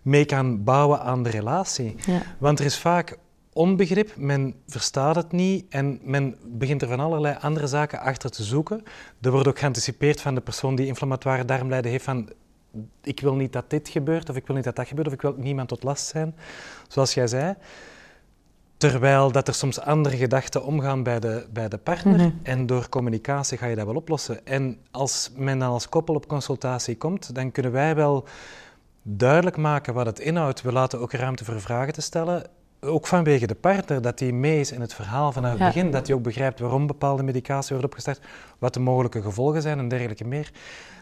mee 0.03 0.25
kan 0.25 0.65
bouwen 0.65 1.01
aan 1.01 1.23
de 1.23 1.31
relatie. 1.31 1.95
Ja. 2.07 2.23
Want 2.39 2.59
er 2.59 2.65
is 2.65 2.79
vaak 2.79 3.19
onbegrip, 3.53 4.17
men 4.17 4.55
verstaat 4.67 5.17
het 5.17 5.33
niet 5.33 5.65
en 5.69 5.99
men 6.03 6.37
begint 6.45 6.83
er 6.83 6.89
van 6.89 7.01
allerlei 7.01 7.37
andere 7.41 7.67
zaken 7.67 8.01
achter 8.01 8.31
te 8.31 8.43
zoeken. 8.43 8.83
Er 9.21 9.31
wordt 9.31 9.49
ook 9.49 9.59
geanticipeerd 9.59 10.21
van 10.21 10.35
de 10.35 10.41
persoon 10.41 10.75
die 10.75 10.87
inflammatoire 10.87 11.45
darmlijden 11.45 11.91
heeft 11.91 12.05
van 12.05 12.31
ik 13.03 13.21
wil 13.21 13.35
niet 13.35 13.53
dat 13.53 13.71
dit 13.71 13.89
gebeurt 13.89 14.31
of 14.31 14.37
ik 14.37 14.47
wil 14.47 14.57
niet 14.57 14.65
dat 14.65 14.77
dat 14.77 14.89
gebeurt 14.89 15.07
of 15.07 15.13
ik 15.13 15.23
wil 15.23 15.35
niemand 15.37 15.69
tot 15.69 15.83
last 15.83 16.07
zijn, 16.07 16.35
zoals 16.89 17.15
jij 17.15 17.27
zei. 17.27 17.55
Terwijl 18.77 19.33
dat 19.33 19.49
er 19.49 19.55
soms 19.55 19.81
andere 19.81 20.17
gedachten 20.17 20.65
omgaan 20.65 21.03
bij 21.03 21.21
de, 21.21 21.47
bij 21.53 21.69
de 21.69 21.79
partner. 21.79 22.15
Mhm. 22.15 22.31
En 22.43 22.67
door 22.67 22.89
communicatie 22.89 23.59
ga 23.59 23.67
je 23.67 23.77
dat 23.77 23.87
wel 23.87 23.95
oplossen. 23.95 24.47
En 24.47 24.79
als 24.91 25.31
men 25.37 25.59
dan 25.59 25.71
als 25.71 25.89
koppel 25.89 26.15
op 26.15 26.29
consultatie 26.29 26.97
komt, 26.97 27.35
dan 27.35 27.53
kunnen 27.53 27.73
wij 27.73 27.95
wel 27.95 28.25
duidelijk 29.03 29.57
maken 29.57 29.95
wat 29.95 30.07
het 30.07 30.19
inhoudt. 30.19 30.63
We 30.63 30.73
laten 30.73 31.01
ook 31.01 31.13
ruimte 31.13 31.45
voor 31.45 31.61
vragen 31.61 31.93
te 31.93 32.01
stellen. 32.01 32.43
Ook 32.81 33.07
vanwege 33.07 33.47
de 33.47 33.55
partner, 33.55 34.03
dat 34.03 34.19
hij 34.19 34.33
mee 34.33 34.61
is 34.61 34.73
in 34.73 34.81
het 34.81 34.95
verhaal 34.95 35.33
vanaf 35.33 35.51
het 35.51 35.59
begin. 35.59 35.91
Dat 35.91 36.07
hij 36.07 36.17
ook 36.17 36.23
begrijpt 36.23 36.61
waarom 36.61 36.87
bepaalde 36.87 37.23
medicatie 37.23 37.71
wordt 37.71 37.85
opgestart, 37.85 38.21
wat 38.59 38.75
de 38.75 38.81
mogelijke 38.81 39.23
gevolgen 39.23 39.63
zijn 39.63 39.79
en 39.79 39.89
dergelijke 39.89 40.25
meer. 40.25 40.51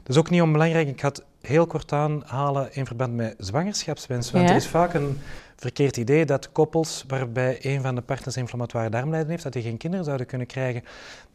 Dat 0.02 0.09
is 0.09 0.16
ook 0.16 0.31
niet 0.31 0.43
onbelangrijk. 0.43 0.88
Ik 0.88 1.00
ga 1.00 1.09
het 1.09 1.25
heel 1.40 1.66
kort 1.66 1.93
aanhalen 1.93 2.75
in 2.75 2.87
verband 2.87 3.14
met 3.14 3.35
zwangerschapswens. 3.38 4.31
Want 4.31 4.50
er 4.50 4.57
is 4.57 4.69
vaak 4.69 4.95
een 4.95 5.19
verkeerd 5.57 5.97
idee 5.97 6.25
dat 6.25 6.53
koppels 6.53 7.05
waarbij 7.09 7.59
een 7.63 7.81
van 7.81 7.95
de 7.95 8.01
partners 8.01 8.37
inflammatoire 8.37 8.91
darmlijden 8.91 9.31
heeft, 9.31 9.43
dat 9.43 9.53
die 9.53 9.63
geen 9.63 9.77
kinderen 9.77 10.05
zouden 10.05 10.27
kunnen 10.27 10.47
krijgen. 10.47 10.83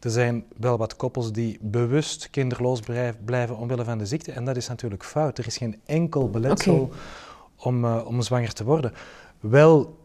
Er 0.00 0.10
zijn 0.10 0.44
wel 0.56 0.78
wat 0.78 0.96
koppels 0.96 1.32
die 1.32 1.58
bewust 1.60 2.30
kinderloos 2.30 2.80
blijven 3.24 3.56
omwille 3.56 3.84
van 3.84 3.98
de 3.98 4.06
ziekte. 4.06 4.32
En 4.32 4.44
dat 4.44 4.56
is 4.56 4.68
natuurlijk 4.68 5.04
fout. 5.04 5.38
Er 5.38 5.46
is 5.46 5.56
geen 5.56 5.80
enkel 5.86 6.30
beletsel 6.30 6.90
om, 7.56 7.84
uh, 7.84 8.06
om 8.06 8.22
zwanger 8.22 8.52
te 8.52 8.64
worden. 8.64 8.92
Wel 9.40 9.98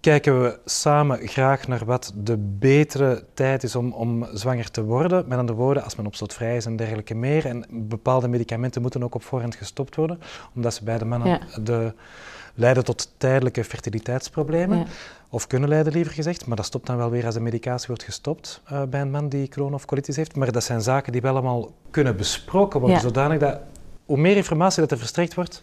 kijken 0.00 0.42
we 0.42 0.58
samen 0.64 1.28
graag 1.28 1.68
naar 1.68 1.84
wat 1.84 2.12
de 2.14 2.36
betere 2.38 3.24
tijd 3.34 3.62
is 3.62 3.76
om, 3.76 3.92
om 3.92 4.26
zwanger 4.32 4.70
te 4.70 4.84
worden. 4.84 5.24
Met 5.28 5.38
andere 5.38 5.58
woorden, 5.58 5.84
als 5.84 5.96
men 5.96 6.06
opstootvrij 6.06 6.56
is 6.56 6.66
en 6.66 6.76
dergelijke 6.76 7.14
meer. 7.14 7.46
En 7.46 7.64
bepaalde 7.70 8.28
medicamenten 8.28 8.82
moeten 8.82 9.02
ook 9.02 9.14
op 9.14 9.22
voorhand 9.22 9.54
gestopt 9.54 9.96
worden, 9.96 10.20
omdat 10.54 10.74
ze 10.74 10.84
bij 10.84 10.98
de 10.98 11.04
mannen 11.04 11.40
de, 11.62 11.94
leiden 12.54 12.84
tot 12.84 13.12
tijdelijke 13.16 13.64
fertiliteitsproblemen. 13.64 14.86
Of 15.28 15.46
kunnen 15.46 15.68
leiden, 15.68 15.92
liever 15.92 16.12
gezegd. 16.14 16.46
Maar 16.46 16.56
dat 16.56 16.66
stopt 16.66 16.86
dan 16.86 16.96
wel 16.96 17.10
weer 17.10 17.24
als 17.24 17.34
de 17.34 17.40
medicatie 17.40 17.86
wordt 17.86 18.02
gestopt 18.02 18.62
uh, 18.72 18.82
bij 18.82 19.00
een 19.00 19.10
man 19.10 19.28
die 19.28 19.48
Crohn 19.48 19.74
of 19.74 19.84
colitis 19.84 20.16
heeft. 20.16 20.36
Maar 20.36 20.52
dat 20.52 20.64
zijn 20.64 20.80
zaken 20.80 21.12
die 21.12 21.20
wel 21.20 21.32
allemaal 21.32 21.72
kunnen 21.90 22.16
besproken 22.16 22.80
worden, 22.80 23.00
zodanig 23.00 23.38
dat 23.38 23.58
hoe 24.04 24.18
meer 24.18 24.36
informatie 24.36 24.80
dat 24.80 24.90
er 24.90 24.98
verstrekt 24.98 25.34
wordt, 25.34 25.62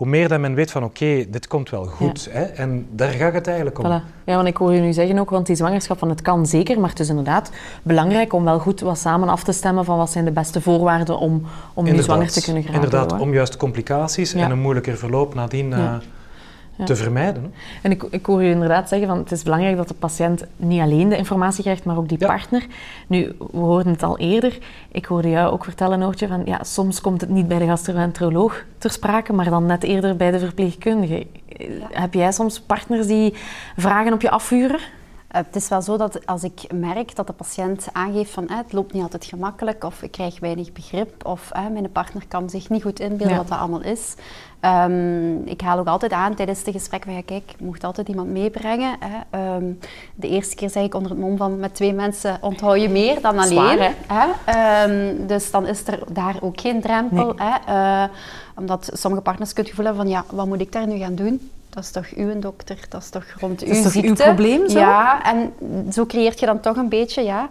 hoe 0.00 0.08
meer 0.08 0.28
dat 0.28 0.40
men 0.40 0.54
weet 0.54 0.70
van 0.70 0.84
oké, 0.84 1.24
dit 1.28 1.46
komt 1.46 1.70
wel 1.70 1.84
goed. 1.84 2.28
Hè? 2.30 2.42
En 2.42 2.86
daar 2.90 3.10
gaat 3.10 3.32
het 3.32 3.46
eigenlijk 3.46 3.78
om. 3.78 3.84
Voilà. 3.84 4.24
Ja, 4.24 4.34
want 4.34 4.48
ik 4.48 4.56
hoor 4.56 4.72
je 4.72 4.80
nu 4.80 4.92
zeggen 4.92 5.18
ook, 5.18 5.30
want 5.30 5.46
die 5.46 5.56
zwangerschap 5.56 5.98
van 5.98 6.08
het 6.08 6.22
kan 6.22 6.46
zeker, 6.46 6.80
maar 6.80 6.90
het 6.90 7.00
is 7.00 7.08
inderdaad 7.08 7.50
belangrijk 7.82 8.32
om 8.32 8.44
wel 8.44 8.58
goed 8.58 8.80
wat 8.80 8.98
samen 8.98 9.28
af 9.28 9.44
te 9.44 9.52
stemmen 9.52 9.84
van 9.84 9.96
wat 9.96 10.10
zijn 10.10 10.24
de 10.24 10.30
beste 10.30 10.60
voorwaarden 10.60 11.18
om, 11.18 11.46
om 11.74 11.84
nu 11.84 12.02
zwanger 12.02 12.30
te 12.30 12.42
kunnen 12.42 12.62
geraken. 12.62 12.84
Inderdaad, 12.84 13.20
om 13.20 13.32
juist 13.32 13.56
complicaties 13.56 14.34
en 14.34 14.50
een 14.50 14.60
moeilijker 14.60 14.96
verloop 14.96 15.34
nadien... 15.34 15.70
Uh, 15.70 15.94
te 16.84 16.96
vermijden. 16.96 17.54
En 17.82 17.90
ik, 17.90 18.02
ik 18.10 18.26
hoor 18.26 18.42
je 18.42 18.50
inderdaad 18.50 18.88
zeggen 18.88 19.08
van 19.08 19.18
het 19.18 19.32
is 19.32 19.42
belangrijk 19.42 19.76
dat 19.76 19.88
de 19.88 19.94
patiënt 19.94 20.44
niet 20.56 20.80
alleen 20.80 21.08
de 21.08 21.16
informatie 21.16 21.62
krijgt, 21.62 21.84
maar 21.84 21.96
ook 21.96 22.08
die 22.08 22.18
partner. 22.18 22.66
Nu, 23.06 23.34
we 23.38 23.58
hoorden 23.58 23.92
het 23.92 24.02
al 24.02 24.18
eerder. 24.18 24.58
Ik 24.90 25.04
hoorde 25.04 25.30
jou 25.30 25.52
ook 25.52 25.64
vertellen, 25.64 25.98
Noortje, 25.98 26.28
van 26.28 26.42
ja, 26.44 26.62
soms 26.62 27.00
komt 27.00 27.20
het 27.20 27.30
niet 27.30 27.48
bij 27.48 27.58
de 27.58 27.66
gastroenteroloog 27.66 28.64
ter 28.78 28.90
sprake, 28.90 29.32
maar 29.32 29.50
dan 29.50 29.66
net 29.66 29.82
eerder 29.82 30.16
bij 30.16 30.30
de 30.30 30.38
verpleegkundige. 30.38 31.26
Heb 31.90 32.14
jij 32.14 32.32
soms 32.32 32.60
partners 32.60 33.06
die 33.06 33.34
vragen 33.76 34.12
op 34.12 34.20
je 34.20 34.30
afvuren? 34.30 34.80
Eh, 35.30 35.40
het 35.46 35.56
is 35.56 35.68
wel 35.68 35.82
zo 35.82 35.96
dat 35.96 36.26
als 36.26 36.42
ik 36.42 36.72
merk 36.72 37.16
dat 37.16 37.26
de 37.26 37.32
patiënt 37.32 37.86
aangeeft 37.92 38.30
van 38.30 38.50
het 38.50 38.72
loopt 38.72 38.92
niet 38.92 39.02
altijd 39.02 39.24
gemakkelijk 39.24 39.84
of 39.84 40.02
ik 40.02 40.10
krijg 40.10 40.40
weinig 40.40 40.72
begrip 40.72 41.26
of 41.26 41.50
mijn 41.72 41.92
partner 41.92 42.22
kan 42.28 42.50
zich 42.50 42.68
niet 42.68 42.82
goed 42.82 43.00
inbeelden 43.00 43.36
wat 43.36 43.48
dat 43.48 43.58
allemaal 43.58 43.82
is. 43.82 44.14
Um, 44.60 45.46
ik 45.46 45.60
haal 45.60 45.78
ook 45.78 45.86
altijd 45.86 46.12
aan 46.12 46.34
tijdens 46.34 46.62
de 46.62 46.72
gesprek 46.72 47.04
van 47.04 47.14
ja 47.14 47.22
kijk, 47.22 47.54
je 47.58 47.64
mocht 47.64 47.84
altijd 47.84 48.08
iemand 48.08 48.28
meebrengen. 48.28 48.96
Hè. 48.98 49.56
Um, 49.56 49.78
de 50.14 50.28
eerste 50.28 50.54
keer 50.54 50.70
zeg 50.70 50.84
ik 50.84 50.94
onder 50.94 51.10
het 51.10 51.20
mom 51.20 51.36
van 51.36 51.58
met 51.58 51.74
twee 51.74 51.92
mensen 51.92 52.38
onthoud 52.40 52.80
je 52.80 52.88
meer 52.88 53.20
dan 53.20 53.38
alleen. 53.38 53.48
Zwaar, 53.48 53.94
hè? 54.06 54.84
Um, 54.84 55.26
dus 55.26 55.50
dan 55.50 55.66
is 55.66 55.86
er 55.86 55.98
daar 56.12 56.36
ook 56.40 56.60
geen 56.60 56.80
drempel. 56.80 57.34
Nee. 57.34 57.48
Hè. 57.48 58.04
Uh, 58.04 58.10
omdat 58.56 58.90
sommige 58.92 59.22
partners 59.22 59.52
kunnen 59.52 59.74
hebben 59.74 59.94
van 59.94 60.08
ja, 60.08 60.24
wat 60.30 60.46
moet 60.46 60.60
ik 60.60 60.72
daar 60.72 60.86
nu 60.86 60.98
gaan 60.98 61.14
doen? 61.14 61.50
Dat 61.70 61.82
is 61.82 61.90
toch 61.90 62.06
uw 62.16 62.38
dokter, 62.38 62.78
dat 62.88 63.02
is 63.02 63.08
toch 63.08 63.24
rond 63.38 63.62
uw 63.62 63.74
ziekte. 63.74 64.08
uw 64.08 64.14
probleem 64.14 64.68
zo? 64.68 64.78
Ja, 64.78 65.22
en 65.24 65.52
zo 65.92 66.06
creëert 66.06 66.40
je 66.40 66.46
dan 66.46 66.60
toch 66.60 66.76
een 66.76 66.88
beetje 66.88 67.22
ja, 67.22 67.48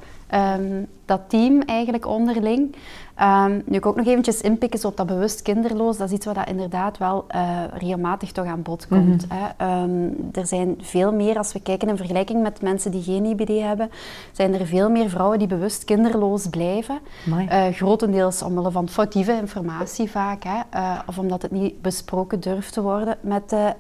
um, 0.58 0.88
dat 1.06 1.22
team 1.28 1.62
eigenlijk 1.62 2.06
onderling. 2.06 2.76
Um, 3.22 3.62
nu 3.66 3.78
ik 3.78 3.86
ook 3.86 3.96
nog 3.96 4.06
eventjes 4.06 4.42
inpikken 4.42 4.86
op 4.86 4.98
dat 4.98 5.08
bewust 5.08 5.42
kinderloos. 5.42 5.98
Dat 5.98 6.08
is 6.08 6.14
iets 6.14 6.26
wat 6.26 6.36
dat 6.36 6.48
inderdaad 6.48 6.98
wel 6.98 7.26
uh, 7.36 7.64
regelmatig 7.74 8.32
toch 8.32 8.46
aan 8.46 8.62
bod 8.62 8.88
komt. 8.88 9.28
Mm 9.30 9.38
hè. 9.38 9.82
Um, 9.84 10.30
er 10.32 10.48
zijn 10.48 10.76
veel 10.82 11.14
meer, 11.14 11.38
als 11.38 11.54
we 11.54 11.62
kijken 11.62 11.88
in 11.88 11.98
vergelijking 11.98 12.42
met 12.42 12.62
mensen 12.62 12.92
die 12.92 13.04
geen 13.04 13.26
IBD 13.26 13.62
hebben, 13.62 13.90
zijn 14.32 14.54
er 14.54 14.66
veel 14.66 14.90
meer 14.90 15.10
vrouwen 15.10 15.40
die 15.40 15.48
bewust 15.48 15.84
kinderloos 15.84 16.48
blijven. 16.48 17.00
Uh, 17.28 17.68
grotendeels 17.68 18.42
omwille 18.42 18.72
van 18.72 18.90
foutieve 18.90 19.38
informatie 19.38 20.12
vaak. 20.12 20.44
Hè. 20.44 20.80
Uh, 20.80 21.00
of 21.06 21.18
omdat 21.18 21.42
het 21.42 21.52
niet 21.52 21.82
besproken 21.82 22.40
durft 22.40 22.74
te 22.74 22.82
worden 22.82 23.18
met, 23.22 23.50
de, 23.50 23.74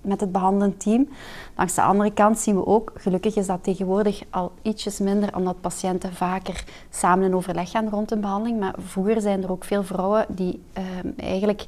met 0.00 0.20
het 0.20 0.32
behandelend 0.32 0.80
team. 0.80 1.08
Langs 1.56 1.74
de 1.74 1.82
andere 1.82 2.12
kant 2.12 2.38
zien 2.38 2.56
we 2.56 2.66
ook, 2.66 2.92
gelukkig 2.96 3.36
is 3.36 3.46
dat 3.46 3.62
tegenwoordig 3.62 4.22
al 4.30 4.52
ietsjes 4.62 4.98
minder, 4.98 5.36
omdat 5.36 5.60
patiënten 5.60 6.12
vaker 6.12 6.64
samen 6.90 7.26
in 7.26 7.34
overleg 7.34 7.70
gaan 7.70 7.88
rond 7.88 8.10
een 8.10 8.20
behandeling. 8.20 8.63
Maar 8.64 8.74
vroeger 8.86 9.20
zijn 9.20 9.42
er 9.42 9.50
ook 9.50 9.64
veel 9.64 9.84
vrouwen 9.84 10.26
die 10.28 10.62
ehm, 10.72 11.08
eigenlijk 11.16 11.66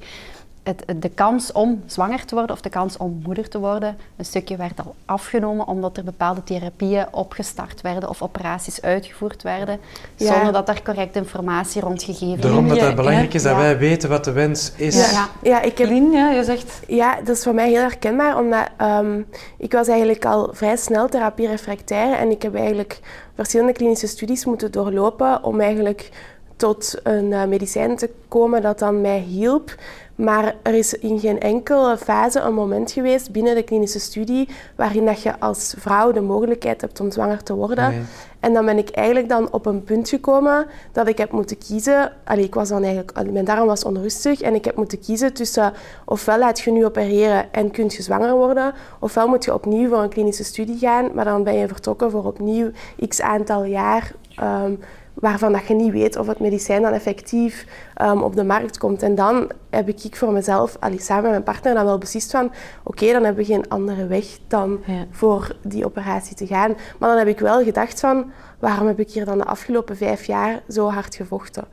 het, 0.66 0.84
de 1.02 1.08
kans 1.08 1.52
om 1.52 1.82
zwanger 1.86 2.24
te 2.24 2.34
worden 2.34 2.56
of 2.56 2.60
de 2.60 2.68
kans 2.68 2.96
om 2.96 3.20
moeder 3.24 3.48
te 3.48 3.58
worden 3.58 3.96
een 4.16 4.24
stukje 4.24 4.56
werd 4.56 4.80
al 4.80 4.94
afgenomen 5.04 5.66
omdat 5.66 5.96
er 5.96 6.04
bepaalde 6.04 6.44
therapieën 6.44 7.06
opgestart 7.10 7.80
werden 7.80 8.08
of 8.08 8.22
operaties 8.22 8.82
uitgevoerd 8.82 9.42
werden 9.42 9.78
zonder 10.14 10.52
dat 10.52 10.68
er 10.68 10.82
correcte 10.82 11.18
informatie 11.18 11.80
rondgegeven 11.80 12.28
werd. 12.28 12.42
Daarom 12.42 12.68
dat 12.68 12.80
het 12.80 12.94
belangrijk 12.94 13.34
is 13.34 13.42
dat 13.42 13.56
wij 13.56 13.78
weten 13.78 14.08
wat 14.08 14.24
de 14.24 14.32
wens 14.32 14.72
is. 14.76 15.10
Ja, 15.10 15.28
ja. 15.42 15.62
ik 15.62 15.78
heb... 15.78 15.88
ja, 16.12 16.30
je 16.30 16.44
zegt... 16.44 16.80
Ja, 16.86 17.16
dat 17.24 17.36
is 17.36 17.42
voor 17.42 17.54
mij 17.54 17.68
heel 17.68 17.80
herkenbaar 17.80 18.38
omdat 18.38 18.68
um, 18.80 19.26
ik 19.58 19.72
was 19.72 19.88
eigenlijk 19.88 20.24
al 20.24 20.50
vrij 20.52 20.76
snel 20.76 21.08
therapie-refractair 21.08 22.12
en 22.18 22.30
ik 22.30 22.42
heb 22.42 22.54
eigenlijk 22.54 23.00
verschillende 23.34 23.72
klinische 23.72 24.06
studies 24.06 24.44
moeten 24.44 24.72
doorlopen 24.72 25.44
om 25.44 25.60
eigenlijk 25.60 26.10
tot 26.56 26.94
een 27.02 27.30
uh, 27.30 27.44
medicijn 27.44 27.96
te 27.96 28.10
komen 28.28 28.62
dat 28.62 28.78
dan 28.78 29.00
mij 29.00 29.18
hielp. 29.18 29.74
Maar 30.14 30.54
er 30.62 30.74
is 30.74 30.94
in 30.94 31.18
geen 31.18 31.40
enkele 31.40 31.96
fase 31.96 32.40
een 32.40 32.54
moment 32.54 32.92
geweest 32.92 33.32
binnen 33.32 33.54
de 33.54 33.62
klinische 33.62 33.98
studie 33.98 34.48
waarin 34.76 35.04
dat 35.06 35.22
je 35.22 35.40
als 35.40 35.74
vrouw 35.78 36.12
de 36.12 36.20
mogelijkheid 36.20 36.80
hebt 36.80 37.00
om 37.00 37.10
zwanger 37.10 37.42
te 37.42 37.54
worden. 37.54 38.06
En 38.40 38.52
dan 38.52 38.64
ben 38.64 38.78
ik 38.78 38.90
eigenlijk 38.90 39.28
dan 39.28 39.52
op 39.52 39.66
een 39.66 39.84
punt 39.84 40.08
gekomen 40.08 40.66
dat 40.92 41.08
ik 41.08 41.18
heb 41.18 41.32
moeten 41.32 41.58
kiezen. 41.58 42.12
Allee, 42.24 42.44
ik 42.44 42.54
was 42.54 42.68
dan 42.68 42.82
eigenlijk, 42.82 43.32
mijn 43.32 43.44
darm 43.44 43.66
was 43.66 43.84
onrustig 43.84 44.40
en 44.40 44.54
ik 44.54 44.64
heb 44.64 44.76
moeten 44.76 45.00
kiezen 45.00 45.32
tussen 45.32 45.72
ofwel 46.04 46.38
laat 46.38 46.60
je 46.60 46.70
nu 46.70 46.84
opereren 46.84 47.52
en 47.52 47.70
kun 47.70 47.84
je 47.88 48.02
zwanger 48.02 48.34
worden, 48.34 48.74
ofwel 49.00 49.28
moet 49.28 49.44
je 49.44 49.54
opnieuw 49.54 49.88
voor 49.88 49.98
een 49.98 50.08
klinische 50.08 50.44
studie 50.44 50.78
gaan, 50.78 51.10
maar 51.14 51.24
dan 51.24 51.42
ben 51.42 51.54
je 51.54 51.68
vertrokken 51.68 52.10
voor 52.10 52.24
opnieuw 52.24 52.70
x 53.08 53.20
aantal 53.20 53.64
jaar. 53.64 54.12
Um, 54.42 54.78
waarvan 55.20 55.52
dat 55.52 55.66
je 55.66 55.74
niet 55.74 55.92
weet 55.92 56.16
of 56.16 56.26
het 56.26 56.40
medicijn 56.40 56.82
dan 56.82 56.92
effectief 56.92 57.66
um, 58.02 58.22
op 58.22 58.36
de 58.36 58.44
markt 58.44 58.78
komt. 58.78 59.02
En 59.02 59.14
dan 59.14 59.50
heb 59.70 59.88
ik 59.88 60.16
voor 60.16 60.32
mezelf, 60.32 60.76
allee, 60.80 61.00
samen 61.00 61.22
met 61.22 61.30
mijn 61.30 61.42
partner, 61.42 61.74
dan 61.74 61.84
wel 61.84 61.98
beslist 61.98 62.30
van 62.30 62.52
oké, 62.82 63.12
dan 63.12 63.24
hebben 63.24 63.44
we 63.44 63.52
geen 63.52 63.68
andere 63.68 64.06
weg 64.06 64.26
dan 64.48 64.80
voor 65.10 65.56
die 65.62 65.84
operatie 65.84 66.36
te 66.36 66.46
gaan. 66.46 66.74
Maar 66.98 67.08
dan 67.08 67.18
heb 67.18 67.28
ik 67.28 67.38
wel 67.38 67.64
gedacht 67.64 68.00
van 68.00 68.30
waarom 68.58 68.86
heb 68.86 68.98
ik 68.98 69.10
hier 69.10 69.24
dan 69.24 69.38
de 69.38 69.44
afgelopen 69.44 69.96
vijf 69.96 70.24
jaar 70.24 70.62
zo 70.68 70.90
hard 70.90 71.14
gevochten? 71.14 71.64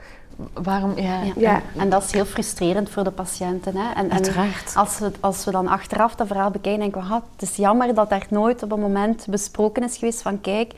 Waarom? 0.54 1.00
Ja. 1.00 1.22
ja. 1.36 1.62
En, 1.78 1.90
dat 1.90 2.04
is 2.04 2.12
heel 2.12 2.26
frustrerend 2.26 2.90
voor 2.90 3.04
de 3.04 3.12
patiënten. 3.12 3.76
Hè. 3.76 3.94
En, 3.94 4.12
Uiteraard. 4.12 4.72
En 4.74 4.80
als, 4.80 5.00
we, 5.00 5.12
als 5.20 5.46
we 5.46 5.52
dan 5.52 5.68
achteraf 5.68 6.16
dat 6.16 6.28
verhaal 6.28 6.52
bekijken, 6.52 6.82
denken 6.82 7.08
we, 7.08 7.14
het 7.14 7.42
is 7.50 7.56
jammer 7.56 7.94
dat 7.94 8.10
daar 8.10 8.26
nooit 8.30 8.64
op 8.64 8.72
een 8.72 8.80
moment 8.80 9.26
besproken 9.30 9.84
is 9.84 9.98
geweest 9.98 10.22
van, 10.22 10.42
kijk, 10.42 10.74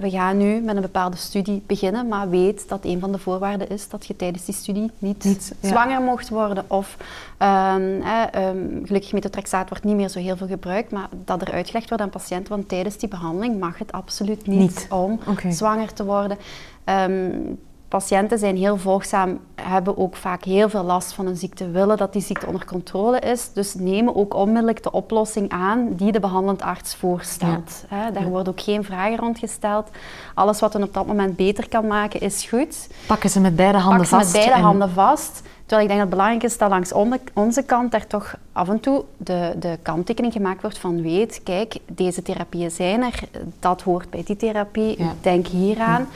we 0.00 0.10
gaan 0.10 0.36
nu 0.36 0.60
met 0.60 0.76
een 0.76 0.82
bepaalde 0.82 1.16
studie 1.16 1.62
beginnen, 1.66 2.08
maar 2.08 2.30
weet 2.30 2.68
dat 2.68 2.84
een 2.84 3.00
van 3.00 3.12
de 3.12 3.18
voorwaarden 3.18 3.68
is 3.68 3.88
dat 3.88 4.06
je 4.06 4.16
tijdens 4.16 4.44
die 4.44 4.54
studie 4.54 4.90
niet, 4.98 5.54
zwanger 5.60 6.00
mocht 6.00 6.28
worden. 6.28 6.64
Of 6.66 6.96
um, 7.38 8.02
um, 8.42 8.82
gelukkig 8.84 9.12
metotrexaat 9.12 9.68
wordt 9.68 9.84
niet 9.84 9.96
meer 9.96 10.08
zo 10.08 10.18
heel 10.18 10.36
veel 10.36 10.46
gebruikt, 10.46 10.90
maar 10.90 11.08
dat 11.24 11.42
er 11.42 11.52
uitgelegd 11.52 11.88
wordt 11.88 12.04
aan 12.04 12.10
patiënten, 12.10 12.52
want 12.52 12.68
tijdens 12.68 12.96
die 12.96 13.08
behandeling 13.08 13.60
mag 13.60 13.78
het 13.78 13.92
absoluut 13.92 14.46
niet, 14.46 14.86
om 14.90 15.20
zwanger 15.48 15.92
te 15.92 16.04
worden. 16.04 16.38
Um, 16.84 17.58
Patiënten 17.88 18.38
zijn 18.38 18.56
heel 18.56 18.76
volgzaam, 18.76 19.38
hebben 19.54 19.98
ook 19.98 20.16
vaak 20.16 20.44
heel 20.44 20.68
veel 20.68 20.82
last 20.82 21.12
van 21.12 21.26
een 21.26 21.36
ziekte, 21.36 21.70
willen 21.70 21.96
dat 21.96 22.12
die 22.12 22.22
ziekte 22.22 22.46
onder 22.46 22.64
controle 22.64 23.18
is, 23.18 23.52
dus 23.52 23.74
nemen 23.74 24.16
ook 24.16 24.34
onmiddellijk 24.34 24.82
de 24.82 24.90
oplossing 24.90 25.50
aan 25.50 25.94
die 25.94 26.12
de 26.12 26.20
behandelend 26.20 26.62
arts 26.62 26.94
voorstelt. 26.94 27.84
daar 28.12 28.28
worden 28.28 28.52
ook 28.52 28.60
geen 28.60 28.84
vragen 28.84 29.16
rond 29.16 29.38
gesteld. 29.38 29.90
Alles 30.34 30.60
wat 30.60 30.72
hen 30.72 30.82
op 30.82 30.94
dat 30.94 31.06
moment 31.06 31.36
beter 31.36 31.68
kan 31.68 31.86
maken 31.86 32.20
is 32.20 32.44
goed. 32.44 32.88
Pakken 33.06 33.30
ze 33.30 33.40
met 33.40 33.56
beide 33.56 33.78
handen 33.78 34.00
Pakken 34.00 34.18
vast. 34.18 34.32
met 34.32 34.44
beide 34.44 34.62
handen 34.62 34.90
vast. 34.90 35.42
Terwijl 35.66 35.88
ik 35.88 35.94
denk 35.94 36.00
dat 36.00 36.08
het 36.08 36.18
belangrijk 36.18 36.42
is 36.42 36.58
dat 36.58 36.70
langs 36.70 36.92
onze 37.34 37.62
kant 37.62 37.90
daar 37.90 38.06
toch 38.06 38.34
af 38.52 38.68
en 38.68 38.80
toe 38.80 39.04
de, 39.16 39.54
de 39.58 39.78
kanttekening 39.82 40.32
gemaakt 40.32 40.62
wordt 40.62 40.78
van 40.78 41.02
weet, 41.02 41.40
kijk, 41.44 41.76
deze 41.86 42.22
therapieën 42.22 42.70
zijn 42.70 43.02
er, 43.02 43.20
dat 43.58 43.82
hoort 43.82 44.10
bij 44.10 44.22
die 44.24 44.36
therapie, 44.36 44.98
denk 45.20 45.46
hieraan. 45.46 46.08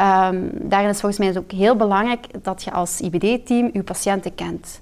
Um, 0.00 0.50
daarin 0.52 0.90
is 0.90 1.00
volgens 1.00 1.18
mij 1.18 1.38
ook 1.38 1.52
heel 1.52 1.76
belangrijk 1.76 2.26
dat 2.42 2.62
je 2.62 2.72
als 2.72 3.00
IBD-team 3.00 3.70
je 3.72 3.82
patiënten 3.82 4.34
kent. 4.34 4.80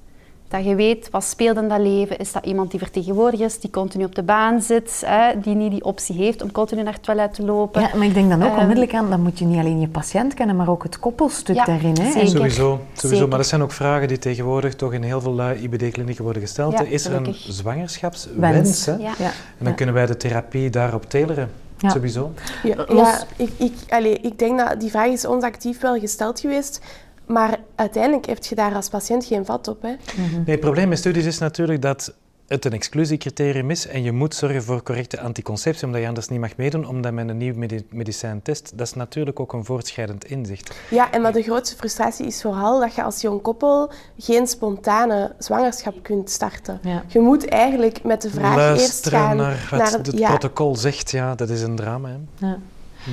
Dat 0.48 0.64
je 0.64 0.74
weet, 0.74 1.10
wat 1.10 1.24
speelt 1.24 1.56
in 1.56 1.68
dat 1.68 1.80
leven? 1.80 2.18
Is 2.18 2.32
dat 2.32 2.44
iemand 2.46 2.70
die 2.70 2.80
vertegenwoordigd 2.80 3.42
is, 3.42 3.60
die 3.60 3.70
continu 3.70 4.04
op 4.04 4.14
de 4.14 4.22
baan 4.22 4.62
zit, 4.62 5.02
hè, 5.06 5.40
die 5.40 5.54
niet 5.54 5.70
die 5.70 5.84
optie 5.84 6.16
heeft 6.16 6.42
om 6.42 6.52
continu 6.52 6.82
naar 6.82 6.92
het 6.92 7.02
toilet 7.02 7.34
te 7.34 7.44
lopen? 7.44 7.80
Ja, 7.80 7.90
maar 7.94 8.06
ik 8.06 8.14
denk 8.14 8.30
dan 8.30 8.42
ook 8.42 8.52
um, 8.52 8.58
onmiddellijk 8.58 8.94
aan, 8.94 9.10
dan 9.10 9.20
moet 9.20 9.38
je 9.38 9.44
niet 9.44 9.58
alleen 9.58 9.80
je 9.80 9.88
patiënt 9.88 10.34
kennen, 10.34 10.56
maar 10.56 10.68
ook 10.68 10.82
het 10.82 10.98
koppelstuk 10.98 11.56
ja, 11.56 11.64
daarin. 11.64 11.96
Hè? 12.00 12.10
Zeker. 12.10 12.28
Sowieso, 12.28 12.80
sowieso. 12.92 13.28
maar 13.28 13.38
dat 13.38 13.46
zijn 13.46 13.62
ook 13.62 13.72
vragen 13.72 14.08
die 14.08 14.18
tegenwoordig 14.18 14.74
toch 14.74 14.92
in 14.92 15.02
heel 15.02 15.20
veel 15.20 15.38
uh, 15.38 15.62
IBD-klinieken 15.62 16.24
worden 16.24 16.42
gesteld. 16.42 16.72
Ja, 16.72 16.84
is 16.84 17.04
er 17.04 17.14
een 17.14 17.34
zwangerschapswens? 17.34 18.86
Hè? 18.86 18.92
En 18.92 19.64
dan 19.64 19.74
kunnen 19.74 19.94
wij 19.94 20.06
de 20.06 20.16
therapie 20.16 20.70
daarop 20.70 21.10
teleren. 21.10 21.50
Ja. 21.82 21.90
Sowieso. 21.90 22.32
Ja, 22.62 22.86
ja 22.88 23.24
ik, 23.36 23.50
ik, 23.58 23.72
allez, 23.88 24.18
ik 24.20 24.38
denk 24.38 24.58
dat 24.58 24.80
die 24.80 24.90
vraag 24.90 25.06
is 25.06 25.24
ons 25.24 25.44
actief 25.44 25.80
wel 25.80 25.98
gesteld 25.98 26.40
geweest. 26.40 26.80
Maar 27.26 27.58
uiteindelijk 27.74 28.26
heb 28.26 28.44
je 28.44 28.54
daar 28.54 28.74
als 28.74 28.88
patiënt 28.88 29.24
geen 29.24 29.44
vat 29.44 29.68
op. 29.68 29.82
Hè? 29.82 29.90
Mm 29.90 29.96
-hmm. 30.14 30.32
Nee, 30.32 30.54
het 30.54 30.60
probleem 30.60 30.88
met 30.88 30.98
studies 30.98 31.24
is 31.24 31.38
natuurlijk 31.38 31.82
dat 31.82 32.14
het 32.52 32.64
een 32.64 32.72
exclusiecriterium 32.72 33.70
is 33.70 33.86
en 33.86 34.02
je 34.02 34.12
moet 34.12 34.34
zorgen 34.34 34.62
voor 34.62 34.82
correcte 34.82 35.20
anticonceptie, 35.20 35.86
omdat 35.86 36.00
je 36.00 36.06
anders 36.06 36.28
niet 36.28 36.40
mag 36.40 36.56
meedoen, 36.56 36.86
omdat 36.86 37.12
men 37.12 37.28
een 37.28 37.36
nieuw 37.36 37.54
medicijn 37.90 38.42
test. 38.42 38.72
Dat 38.74 38.86
is 38.86 38.94
natuurlijk 38.94 39.40
ook 39.40 39.52
een 39.52 39.64
voortschrijdend 39.64 40.24
inzicht. 40.24 40.74
Ja, 40.90 41.12
en 41.12 41.22
maar 41.22 41.32
de 41.32 41.42
grootste 41.42 41.76
frustratie 41.76 42.26
is 42.26 42.42
vooral 42.42 42.80
dat 42.80 42.94
je 42.94 43.02
als 43.02 43.20
jong 43.20 43.42
koppel 43.42 43.92
geen 44.18 44.46
spontane 44.46 45.34
zwangerschap 45.38 45.94
kunt 46.02 46.30
starten. 46.30 46.78
Ja. 46.82 47.02
Je 47.06 47.20
moet 47.20 47.48
eigenlijk 47.48 48.04
met 48.04 48.22
de 48.22 48.30
vraag 48.30 48.56
Luisteren 48.56 48.86
eerst 48.86 49.08
gaan... 49.08 49.36
naar 49.36 49.68
wat 49.70 49.80
naar 49.80 49.92
het, 49.92 50.06
het 50.06 50.18
ja. 50.18 50.28
protocol 50.28 50.76
zegt, 50.76 51.10
ja, 51.10 51.34
dat 51.34 51.48
is 51.48 51.62
een 51.62 51.76
drama. 51.76 52.08
Hè. 52.08 52.46
Ja. 52.46 52.58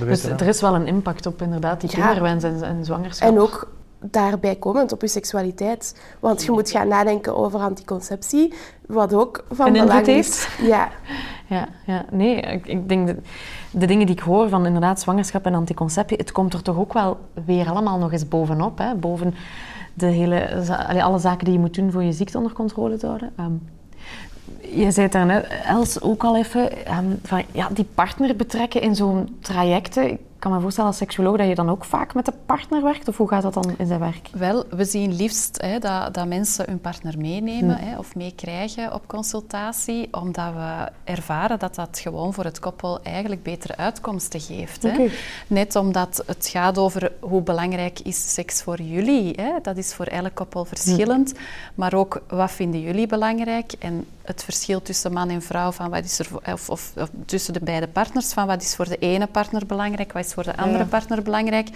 Dus 0.06 0.24
er 0.24 0.48
is 0.48 0.62
wel 0.62 0.76
een 0.76 0.88
impact 0.88 1.26
op 1.26 1.42
inderdaad 1.42 1.82
die 1.82 1.90
kinderwens 1.90 2.44
en, 2.44 2.64
en 2.64 2.86
zwangerschap. 2.86 3.30
En 3.30 3.40
ook 3.40 3.68
daarbij 4.00 4.56
komend 4.56 4.92
op 4.92 5.02
je 5.02 5.08
seksualiteit. 5.08 6.02
Want 6.20 6.44
je 6.44 6.52
moet 6.52 6.70
gaan 6.70 6.88
nadenken 6.88 7.36
over 7.36 7.60
anticonceptie, 7.60 8.54
wat 8.88 9.14
ook 9.14 9.44
van 9.52 9.72
belang 9.72 10.08
is. 10.08 10.48
Ja. 10.62 10.90
ja. 11.48 11.68
Ja, 11.86 12.06
nee, 12.12 12.36
ik, 12.36 12.68
ik 12.68 12.90
denk 12.90 13.08
dat 13.08 13.16
de 13.72 13.86
dingen 13.86 14.06
die 14.06 14.16
ik 14.16 14.22
hoor 14.22 14.50
van 14.50 14.66
inderdaad 14.66 15.00
zwangerschap 15.00 15.46
en 15.46 15.54
anticonceptie, 15.54 16.18
het 16.18 16.32
komt 16.32 16.54
er 16.54 16.62
toch 16.62 16.78
ook 16.78 16.94
wel 16.94 17.18
weer 17.46 17.70
allemaal 17.70 17.98
nog 17.98 18.12
eens 18.12 18.28
bovenop. 18.28 18.78
Hè? 18.78 18.96
Boven 18.96 19.36
de 19.94 20.06
hele, 20.06 20.64
alle 21.04 21.20
zaken 21.20 21.46
die 21.46 21.54
je 21.54 21.60
moet 21.60 21.76
doen 21.76 21.92
voor 21.92 22.04
je 22.04 22.12
ziekte 22.12 22.38
onder 22.38 22.54
controle 22.54 22.98
te 22.98 23.06
houden. 23.06 23.34
Um, 23.40 23.62
je 24.62 24.92
zei 24.92 25.06
het 25.06 25.12
daarnet, 25.12 25.48
Els, 25.66 26.02
ook 26.02 26.24
al 26.24 26.38
even, 26.38 26.86
ehm, 26.86 27.06
van, 27.24 27.44
ja, 27.52 27.70
die 27.74 27.88
partner 27.94 28.36
betrekken 28.36 28.82
in 28.82 28.96
zo'n 28.96 29.38
trajecten 29.42 30.12
ik 30.12 30.20
kan 30.40 30.52
me 30.52 30.60
voorstellen 30.60 30.90
als 30.90 31.00
seksuoloog 31.00 31.38
dat 31.38 31.48
je 31.48 31.56
dan 31.56 31.70
ook 31.70 31.86
vaak 31.86 32.14
met 32.14 32.26
de 32.26 32.34
partner 32.46 32.84
werkt, 32.84 33.08
of 33.08 33.18
hoe 33.18 33.28
gaat 33.28 33.42
dat 33.42 33.54
dan 33.54 33.74
in 33.78 33.88
zijn 33.88 34.00
werk? 34.00 34.30
Wel, 34.32 34.66
we 34.70 34.86
zien 34.86 35.16
liefst 35.16 35.62
hè, 35.62 35.80
dat, 35.80 36.14
dat, 36.14 36.28
mensen 36.28 36.66
hun 36.68 36.82
partner 36.82 37.18
meenemen 37.18 37.78
hm. 37.78 37.84
hè, 37.84 37.98
of 37.98 38.16
meekrijgen 38.16 38.94
op 38.94 39.08
consultatie, 39.08 40.08
omdat 40.12 40.54
we 40.54 40.92
ervaren 41.04 41.60
dat 41.60 41.76
dat 41.76 42.00
gewoon 42.00 42.34
voor 42.34 42.44
het 42.44 42.60
koppel 42.60 43.02
eigenlijk 43.04 43.44
betere 43.44 43.78
uitkomsten 43.78 44.40
geeft. 44.40 44.84
Hè. 44.84 45.08
Net 45.48 45.76
omdat 45.76 46.24
het 46.26 46.48
gaat 46.48 46.78
over 46.78 47.12
hoe 47.20 47.42
belangrijk 47.42 48.00
is 48.00 48.34
seks 48.34 48.64
voor 48.64 48.82
jullie. 48.82 49.34
Hè. 49.36 49.52
Dat 49.62 49.78
is 49.78 49.94
voor 49.94 50.06
elk 50.06 50.34
koppel 50.36 50.66
verschillend. 50.66 51.32
Hm. 51.32 51.38
Maar 51.76 51.94
ook 51.94 52.22
wat 52.28 52.52
vinden 52.52 52.82
jullie 52.82 53.08
belangrijk 53.08 53.74
en 53.80 54.06
het 54.30 54.44
verschil 54.44 54.82
tussen 54.82 55.14
man 55.14 55.30
en 55.30 55.42
vrouw, 55.42 55.72
van 55.72 55.90
wat 55.90 56.04
is 56.04 56.20
er, 56.20 56.28
of, 56.54 56.70
of, 56.70 56.92
of, 56.98 57.10
tussen 57.26 57.54
de 57.54 57.60
beide 57.60 57.88
partners, 57.88 58.34
van 58.34 58.48
wat 58.48 58.62
is 58.62 58.76
voor 58.76 58.90
de 58.90 58.98
ene 58.98 59.28
partner 59.28 59.66
belangrijk, 59.66 60.14
wat 60.14 60.26
is 60.26 60.29
voor 60.34 60.44
de 60.44 60.58
andere 60.58 60.86
partner 60.86 61.24
belangrijk. 61.24 61.70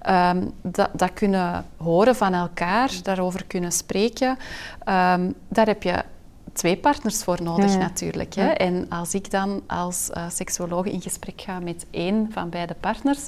Ehm, 0.00 0.44
dat, 0.62 0.90
dat, 0.92 1.12
kunnen 1.12 1.64
horen 1.76 2.16
van 2.16 2.34
elkaar, 2.34 2.90
daarover 3.02 3.44
kunnen 3.46 3.72
spreken. 3.72 4.28
Um, 4.28 5.34
daar 5.48 5.66
heb 5.66 5.82
je 5.82 6.04
twee 6.52 6.76
partners 6.76 7.24
voor 7.24 7.42
nodig 7.42 7.78
natuurlijk. 7.78 8.34
Hè? 8.34 8.48
En 8.48 8.88
als 8.88 9.14
ik 9.14 9.30
dan 9.30 9.62
als 9.66 10.10
uh, 10.16 10.24
seksuoloog 10.28 10.84
in 10.84 11.00
gesprek 11.00 11.40
ga 11.40 11.58
met 11.58 11.86
één 11.90 12.28
van 12.32 12.48
beide 12.48 12.74
partners, 12.80 13.26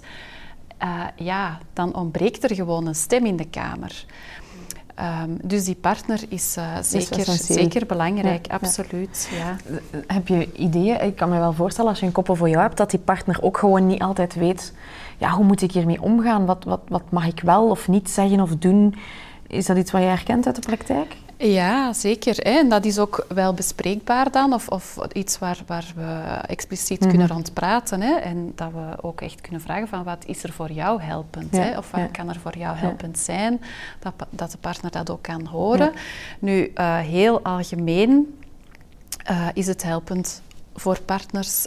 uh, 0.83 1.05
ja, 1.17 1.59
dan 1.73 1.95
ontbreekt 1.95 2.45
er 2.45 2.55
gewoon 2.55 2.87
een 2.87 2.95
stem 2.95 3.27
in 3.27 3.37
de 3.37 3.49
kamer. 3.49 4.05
Um, 4.99 5.39
dus 5.43 5.65
die 5.65 5.75
partner 5.75 6.21
is 6.29 6.57
uh, 6.59 6.77
zeker, 6.81 7.25
zeker 7.33 7.87
belangrijk, 7.87 8.47
absoluut. 8.51 9.31
Ja. 9.39 9.57
Heb 10.07 10.29
je 10.29 10.53
ideeën? 10.53 11.01
Ik 11.01 11.17
kan 11.17 11.29
me 11.29 11.39
wel 11.39 11.53
voorstellen 11.53 11.91
als 11.91 12.01
je 12.01 12.07
een 12.07 12.13
koppel 12.13 12.37
voor 12.37 12.49
jou 12.49 12.63
hebt, 12.63 12.77
dat 12.77 12.91
die 12.91 13.01
partner 13.01 13.43
ook 13.43 13.59
gewoon 13.59 13.87
niet 13.87 14.03
altijd 14.03 14.35
weet, 14.35 14.73
ja, 15.19 15.31
hoe 15.31 15.45
moet 15.45 15.63
ik 15.63 15.73
hiermee 15.73 16.03
omgaan? 16.03 16.47
Wat, 16.47 16.65
wat, 16.65 16.81
wat 16.89 17.11
mag 17.11 17.27
ik 17.27 17.41
wel 17.41 17.71
of 17.71 17.89
niet 17.89 18.11
zeggen 18.11 18.41
of 18.41 18.57
doen? 18.57 18.95
Is 19.47 19.67
dat 19.67 19.77
iets 19.77 19.91
wat 19.91 20.01
je 20.01 20.07
herkent 20.07 20.47
uit 20.47 20.57
de 20.57 20.63
praktijk? 20.67 21.17
Ja, 21.43 21.93
zeker. 21.93 22.37
Hè. 22.37 22.59
En 22.59 22.69
dat 22.69 22.85
is 22.85 22.99
ook 22.99 23.27
wel 23.29 23.55
bespreekbaar 23.55 24.31
dan, 24.31 24.53
of, 24.53 24.69
of 24.69 24.99
iets 25.13 25.39
waar, 25.39 25.59
waar 25.67 25.93
we 25.97 26.39
expliciet 26.47 26.99
kunnen 26.99 27.27
mhm. 27.27 27.33
rond 27.33 27.53
praten. 27.53 28.01
Hè. 28.01 28.15
En 28.15 28.53
dat 28.55 28.73
we 28.73 29.03
ook 29.03 29.21
echt 29.21 29.41
kunnen 29.41 29.61
vragen 29.61 29.89
van 29.89 30.05
wat 30.05 30.25
is 30.27 30.43
er 30.43 30.53
voor 30.53 30.73
jou 30.73 31.03
helpend? 31.03 31.57
Hè? 31.57 31.79
Of 31.79 31.91
wat 31.91 32.11
kan 32.11 32.29
er 32.29 32.41
voor 32.41 32.59
jou 32.59 32.77
helpend 32.77 33.19
zijn? 33.19 33.61
Dat, 33.99 34.13
dat 34.31 34.51
de 34.51 34.59
partner 34.59 34.91
dat 34.91 35.11
ook 35.11 35.23
kan 35.23 35.47
horen. 35.47 35.93
Nu, 36.39 36.73
uh, 36.75 36.99
heel 36.99 37.43
algemeen 37.43 38.39
uh, 39.31 39.49
is 39.55 39.67
het 39.67 39.83
helpend 39.83 40.43
voor 40.75 41.01
partners 41.01 41.67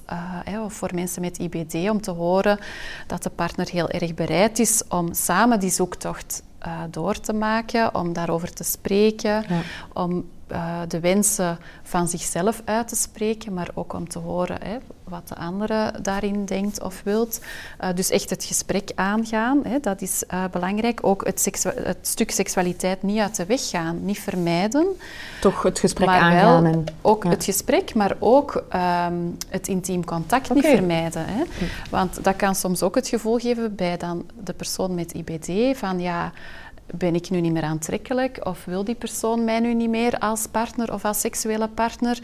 uh, 0.50 0.64
of 0.64 0.74
voor 0.74 0.90
mensen 0.94 1.22
met 1.22 1.38
IBD 1.38 1.90
om 1.90 2.02
te 2.02 2.12
horen 2.12 2.60
dat 3.08 3.24
de 3.24 3.30
partner 3.30 3.70
heel 3.70 3.90
erg 3.90 4.14
bereid 4.14 4.60
is 4.60 4.84
om 4.90 5.14
samen 5.14 5.60
die 5.60 5.70
zoektocht 5.70 6.44
uh, 6.66 6.82
door 6.90 7.20
te 7.20 7.34
maken, 7.34 7.96
om 7.96 8.14
daarover 8.14 8.54
te 8.54 8.64
spreken, 8.64 9.46
om 9.94 10.26
uh, 10.52 10.80
de 10.88 11.00
wensen 11.00 11.58
van 11.84 12.08
zichzelf 12.08 12.62
uit 12.66 12.88
te 12.88 12.96
spreken, 12.96 13.54
maar 13.54 13.70
ook 13.74 13.94
om 13.94 14.10
te 14.10 14.20
horen 14.20 14.58
hè, 14.64 14.78
wat 15.04 15.28
de 15.28 15.36
andere 15.36 15.94
daarin 16.02 16.46
denkt 16.46 16.82
of 16.82 17.02
wilt. 17.04 17.42
Uh, 17.82 17.90
dus 17.96 18.10
echt 18.10 18.30
het 18.30 18.44
gesprek 18.44 18.92
aangaan, 18.96 19.60
hè, 19.64 19.80
dat 19.80 20.02
is 20.02 20.24
uh, 20.34 20.44
belangrijk. 20.52 21.00
Ook 21.04 21.26
het, 21.26 21.66
het, 21.84 21.98
stuk 22.02 22.32
seksualiteit 22.32 23.04
niet 23.04 23.20
uit 23.20 23.36
de 23.36 23.46
weg 23.46 23.70
gaan, 23.70 24.06
niet 24.06 24.20
vermijden. 24.20 24.88
Toch 25.42 25.64
het 25.64 25.80
gesprek 25.80 26.08
aangaan. 26.08 26.66
en, 26.66 26.86
ook 27.02 27.24
het 27.24 27.44
gesprek, 27.44 27.96
maar 27.96 28.16
ook 28.20 28.64
um, 28.76 29.38
het 29.50 29.68
intiem 29.68 30.06
contact 30.06 30.50
okay. 30.50 30.62
niet 30.62 30.72
vermijden. 30.72 31.26
Hè. 31.26 31.44
Want 31.90 32.24
dat 32.24 32.36
kan 32.36 32.56
soms 32.56 32.82
ook 32.82 32.96
het 32.96 33.08
gevoel 33.08 33.38
geven 33.38 33.76
bij 33.76 33.98
dan 33.98 34.26
de 34.44 34.54
persoon 34.54 34.96
met 34.96 35.14
IBD 35.14 35.78
van 35.78 36.00
ja 36.00 36.32
ben 36.86 37.16
ik 37.16 37.30
nu 37.30 37.42
niet 37.42 37.52
meer 37.52 37.64
aantrekkelijk 37.64 38.46
of 38.46 38.66
wil 38.66 38.84
die 38.84 38.96
persoon 38.96 39.44
mij 39.44 39.60
nu 39.60 39.74
niet 39.74 39.90
meer 39.90 40.20
als 40.20 40.48
partner 40.48 40.94
of 40.94 41.06
als 41.06 41.20
seksuele 41.20 41.68
partner? 41.68 42.20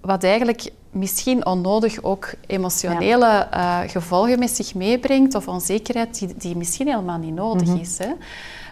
Wat 0.00 0.24
eigenlijk 0.24 0.70
misschien 0.90 1.46
onnodig 1.46 2.02
ook 2.02 2.32
emotionele 2.46 3.48
uh, 3.54 3.80
gevolgen 3.86 4.38
met 4.38 4.50
zich 4.50 4.74
meebrengt 4.74 5.34
of 5.34 5.48
onzekerheid 5.48 6.18
die, 6.18 6.34
die 6.36 6.56
misschien 6.56 6.86
helemaal 6.86 7.18
niet 7.18 7.34
nodig 7.34 7.68
mhm. 7.68 7.78
is. 7.78 7.98
Hè? 7.98 8.12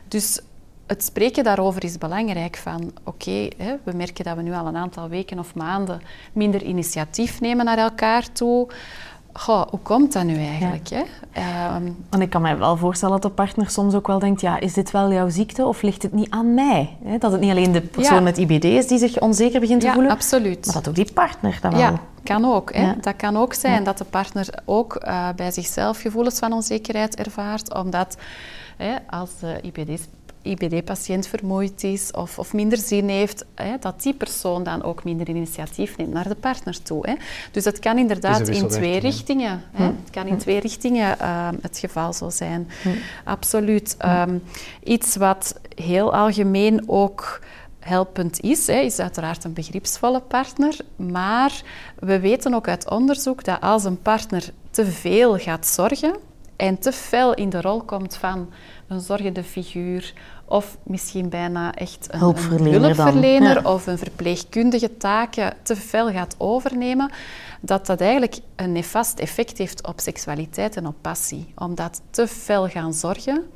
Dus 0.08 0.40
het 0.86 1.04
spreken 1.04 1.44
daarover 1.44 1.84
is 1.84 1.98
belangrijk. 1.98 2.56
Van 2.56 2.92
oké, 3.04 3.48
we 3.82 3.92
merken 3.94 4.24
dat 4.24 4.36
we 4.36 4.42
nu 4.42 4.52
al 4.52 4.66
een 4.66 4.76
aantal 4.76 5.08
weken 5.08 5.38
of 5.38 5.54
maanden 5.54 6.02
minder 6.32 6.62
initiatief 6.62 7.40
nemen 7.40 7.64
naar 7.64 7.78
elkaar 7.78 8.32
toe. 8.32 8.68
Goh, 9.32 9.66
hoe 9.70 9.80
komt 9.82 10.12
dat 10.12 10.24
nu 10.24 10.36
eigenlijk? 10.36 10.88
Hè? 10.88 11.02
Um, 11.76 11.96
Want 12.10 12.22
ik 12.22 12.30
kan 12.30 12.42
me 12.42 12.56
wel 12.56 12.76
voorstellen 12.76 13.20
dat 13.20 13.30
de 13.30 13.36
partner 13.36 13.70
soms 13.70 13.94
ook 13.94 14.06
wel 14.06 14.18
denkt, 14.18 14.40
ja, 14.40 14.60
is 14.60 14.72
dit 14.72 14.90
wel 14.90 15.12
jouw 15.12 15.28
ziekte 15.28 15.64
of 15.64 15.82
ligt 15.82 16.02
het 16.02 16.12
niet 16.12 16.30
aan 16.30 16.54
mij? 16.54 16.96
Hè? 17.04 17.18
Dat 17.18 17.32
het 17.32 17.40
niet 17.40 17.50
alleen 17.50 17.72
de 17.72 17.80
persoon 17.80 18.22
met 18.22 18.38
IBD 18.38 18.64
is 18.64 18.86
die 18.86 18.98
zich 18.98 19.20
onzeker 19.20 19.60
begint 19.60 19.80
te 19.80 19.86
ja, 19.86 19.92
voelen, 19.92 20.10
absoluut. 20.10 20.66
maar 20.66 20.74
dat 20.74 20.88
ook 20.88 20.94
die 20.94 21.12
partner 21.12 21.58
dan 21.60 21.70
wel. 21.70 21.80
Ja, 21.80 22.00
kan 22.22 22.44
ook. 22.44 22.74
Hè? 22.74 22.92
Dat 23.00 23.16
kan 23.16 23.36
ook 23.36 23.54
zijn 23.54 23.84
dat 23.84 23.98
de 23.98 24.04
partner 24.04 24.48
ook 24.64 24.98
uh, 25.06 25.28
bij 25.36 25.50
zichzelf 25.50 26.00
gevoelens 26.00 26.38
van 26.38 26.52
onzekerheid 26.52 27.16
ervaart, 27.16 27.74
omdat 27.74 28.16
hè, 28.76 28.94
als 29.10 29.30
de 29.40 29.60
IBD 29.62 30.00
IBD-patiënt 30.42 31.26
vermoeid 31.26 31.84
is 31.84 32.10
of, 32.10 32.38
of 32.38 32.52
minder 32.52 32.78
zin 32.78 33.08
heeft, 33.08 33.44
hè, 33.54 33.78
dat 33.80 34.02
die 34.02 34.14
persoon 34.14 34.62
dan 34.62 34.82
ook 34.82 35.04
minder 35.04 35.28
initiatief 35.28 35.96
neemt 35.96 36.12
naar 36.12 36.28
de 36.28 36.34
partner 36.34 36.82
toe. 36.82 37.08
Hè. 37.08 37.14
Dus 37.50 37.64
dat 37.64 37.78
kan 37.78 37.98
inderdaad 37.98 38.48
in 38.48 38.68
twee 38.68 38.98
richtingen. 38.98 39.62
Hè. 39.72 39.84
Hm. 39.84 39.92
Het 40.02 40.10
kan 40.10 40.26
in 40.26 40.32
hm. 40.32 40.38
twee 40.38 40.60
richtingen 40.60 41.16
uh, 41.20 41.48
het 41.62 41.78
geval 41.78 42.12
zo 42.12 42.30
zijn. 42.30 42.70
Hm. 42.82 42.88
Absoluut. 43.24 43.96
Um, 44.04 44.42
iets 44.82 45.16
wat 45.16 45.60
heel 45.74 46.14
algemeen 46.14 46.82
ook 46.86 47.40
helpend 47.80 48.40
is, 48.40 48.66
hè, 48.66 48.78
is 48.78 48.98
uiteraard 48.98 49.44
een 49.44 49.52
begripsvolle 49.52 50.20
partner. 50.20 50.76
Maar 50.96 51.62
we 51.98 52.20
weten 52.20 52.54
ook 52.54 52.68
uit 52.68 52.90
onderzoek 52.90 53.44
dat 53.44 53.60
als 53.60 53.84
een 53.84 54.02
partner 54.02 54.50
te 54.70 54.84
veel 54.84 55.38
gaat 55.38 55.66
zorgen 55.66 56.14
en 56.56 56.78
te 56.78 56.92
fel 56.92 57.34
in 57.34 57.50
de 57.50 57.60
rol 57.60 57.82
komt 57.82 58.16
van 58.16 58.50
een 58.86 59.00
zorgende 59.00 59.44
figuur 59.44 60.12
of 60.44 60.76
misschien 60.82 61.28
bijna 61.28 61.74
echt 61.74 62.08
een 62.10 62.18
hulpverlener, 62.18 63.68
of 63.68 63.86
een 63.86 63.98
verpleegkundige 63.98 64.96
taken 64.96 65.54
te 65.62 65.76
veel 65.76 66.10
gaat 66.10 66.34
overnemen, 66.38 67.10
dat 67.60 67.86
dat 67.86 68.00
eigenlijk 68.00 68.38
een 68.56 68.72
nefast 68.72 69.18
effect 69.18 69.58
heeft 69.58 69.86
op 69.86 70.00
seksualiteit 70.00 70.76
en 70.76 70.86
op 70.86 70.94
passie. 71.00 71.52
Omdat 71.56 72.02
te 72.10 72.26
veel 72.26 72.68
gaan 72.68 72.94
zorgen, 72.94 73.50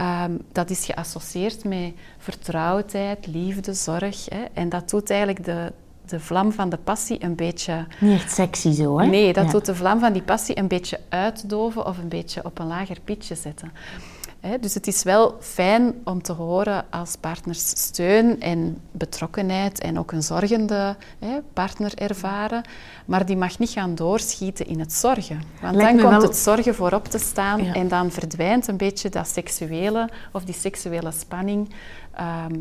um, 0.00 0.40
dat 0.52 0.70
is 0.70 0.84
geassocieerd 0.84 1.64
met 1.64 1.92
vertrouwdheid, 2.18 3.26
liefde, 3.26 3.72
zorg. 3.72 4.24
Hè, 4.28 4.44
en 4.52 4.68
dat 4.68 4.90
doet 4.90 5.10
eigenlijk 5.10 5.44
de, 5.44 5.72
de 6.10 6.20
vlam 6.20 6.52
van 6.52 6.68
de 6.68 6.76
passie 6.76 7.24
een 7.24 7.34
beetje... 7.34 7.86
Niet 8.00 8.20
echt 8.20 8.32
sexy 8.32 8.72
zo, 8.72 8.98
hè? 8.98 9.06
Nee, 9.06 9.32
dat 9.32 9.50
doet 9.50 9.66
de 9.66 9.74
vlam 9.74 10.00
van 10.00 10.12
die 10.12 10.22
passie 10.22 10.58
een 10.58 10.68
beetje 10.68 11.00
uitdoven 11.08 11.86
of 11.86 11.98
een 11.98 12.08
beetje 12.08 12.44
op 12.44 12.58
een 12.58 12.66
lager 12.66 13.00
pitje 13.04 13.34
zetten 13.34 13.72
dus 14.60 14.74
het 14.74 14.86
is 14.86 15.02
wel 15.02 15.36
fijn 15.40 15.94
om 16.04 16.22
te 16.22 16.32
horen 16.32 16.84
als 16.90 17.16
partners 17.20 17.68
steun 17.68 18.40
en 18.40 18.80
betrokkenheid 18.90 19.80
en 19.80 19.98
ook 19.98 20.12
een 20.12 20.22
zorgende 20.22 20.96
partner 21.52 21.92
ervaren. 21.94 22.62
Maar 23.04 23.26
die 23.26 23.36
mag 23.36 23.58
niet 23.58 23.70
gaan 23.70 23.94
doorschieten 23.94 24.66
in 24.66 24.80
het 24.80 24.92
zorgen. 24.92 25.42
Want 25.60 25.78
dan 25.78 26.00
komt 26.00 26.22
het 26.22 26.36
zorgen 26.36 26.74
voorop 26.74 27.04
te 27.04 27.18
staan 27.18 27.60
en 27.60 27.88
dan 27.88 28.10
verdwijnt 28.10 28.68
een 28.68 28.76
beetje 28.76 29.08
dat 29.08 29.28
seksuele 29.28 30.08
of 30.32 30.44
die 30.44 30.54
seksuele 30.54 31.12
spanning. 31.12 31.74
Ehm, 32.14 32.54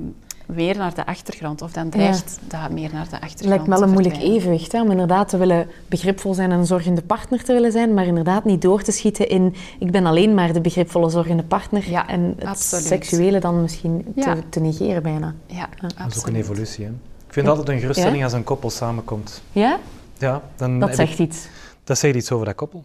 meer 0.47 0.77
naar 0.77 0.93
de 0.93 1.05
achtergrond. 1.05 1.61
Of 1.61 1.71
dan 1.71 1.89
dreigt 1.89 2.39
dat 2.47 2.71
meer 2.71 2.89
naar 2.93 3.09
de 3.09 3.21
achtergrond 3.21 3.39
Het 3.39 3.47
lijkt 3.47 3.67
wel 3.67 3.81
een 3.81 3.89
moeilijk 3.89 4.17
evenwicht, 4.17 4.71
hè? 4.71 4.81
om 4.81 4.91
inderdaad 4.91 5.29
te 5.29 5.37
willen 5.37 5.67
begripvol 5.87 6.33
zijn 6.33 6.51
en 6.51 6.57
een 6.57 6.65
zorgende 6.65 7.01
partner 7.01 7.43
te 7.43 7.53
willen 7.53 7.71
zijn, 7.71 7.93
maar 7.93 8.05
inderdaad 8.05 8.45
niet 8.45 8.61
door 8.61 8.81
te 8.81 8.91
schieten 8.91 9.29
in 9.29 9.55
ik 9.79 9.91
ben 9.91 10.05
alleen 10.05 10.33
maar 10.33 10.53
de 10.53 10.61
begripvolle 10.61 11.09
zorgende 11.09 11.43
partner 11.43 11.89
ja, 11.89 12.07
en 12.07 12.35
het 12.37 12.59
seksuele 12.59 13.39
dan 13.39 13.61
misschien 13.61 14.13
te, 14.15 14.43
te, 14.49 14.59
negeren 14.59 15.03
bijna. 15.03 15.35
Ja, 15.45 15.69
Dat 15.97 16.15
is 16.15 16.19
ook 16.19 16.27
een 16.27 16.35
evolutie. 16.35 16.85
Hè? 16.85 16.91
Ik 17.27 17.33
vind 17.33 17.47
altijd 17.47 17.69
een 17.69 17.79
geruststelling 17.79 18.23
als 18.23 18.33
een 18.33 18.43
koppel 18.43 18.69
samenkomt. 18.69 19.41
Ja? 19.51 19.79
Ja. 20.17 20.41
Dan 20.55 20.79
dat 20.79 20.95
zegt 20.95 21.19
iets. 21.19 21.47
Dat 21.83 21.97
zegt 21.97 22.15
iets 22.15 22.31
over 22.31 22.45
dat 22.45 22.55
koppel. 22.55 22.83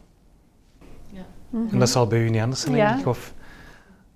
Ja. 1.11 1.23
En 1.71 1.79
dat 1.79 1.91
zal 1.91 2.07
bij 2.07 2.19
u 2.19 2.31
niet 2.31 2.43
anders 2.43 2.61
zijn, 2.61 2.75
denk 2.75 2.99
ik. 2.99 3.07
Of 3.07 3.33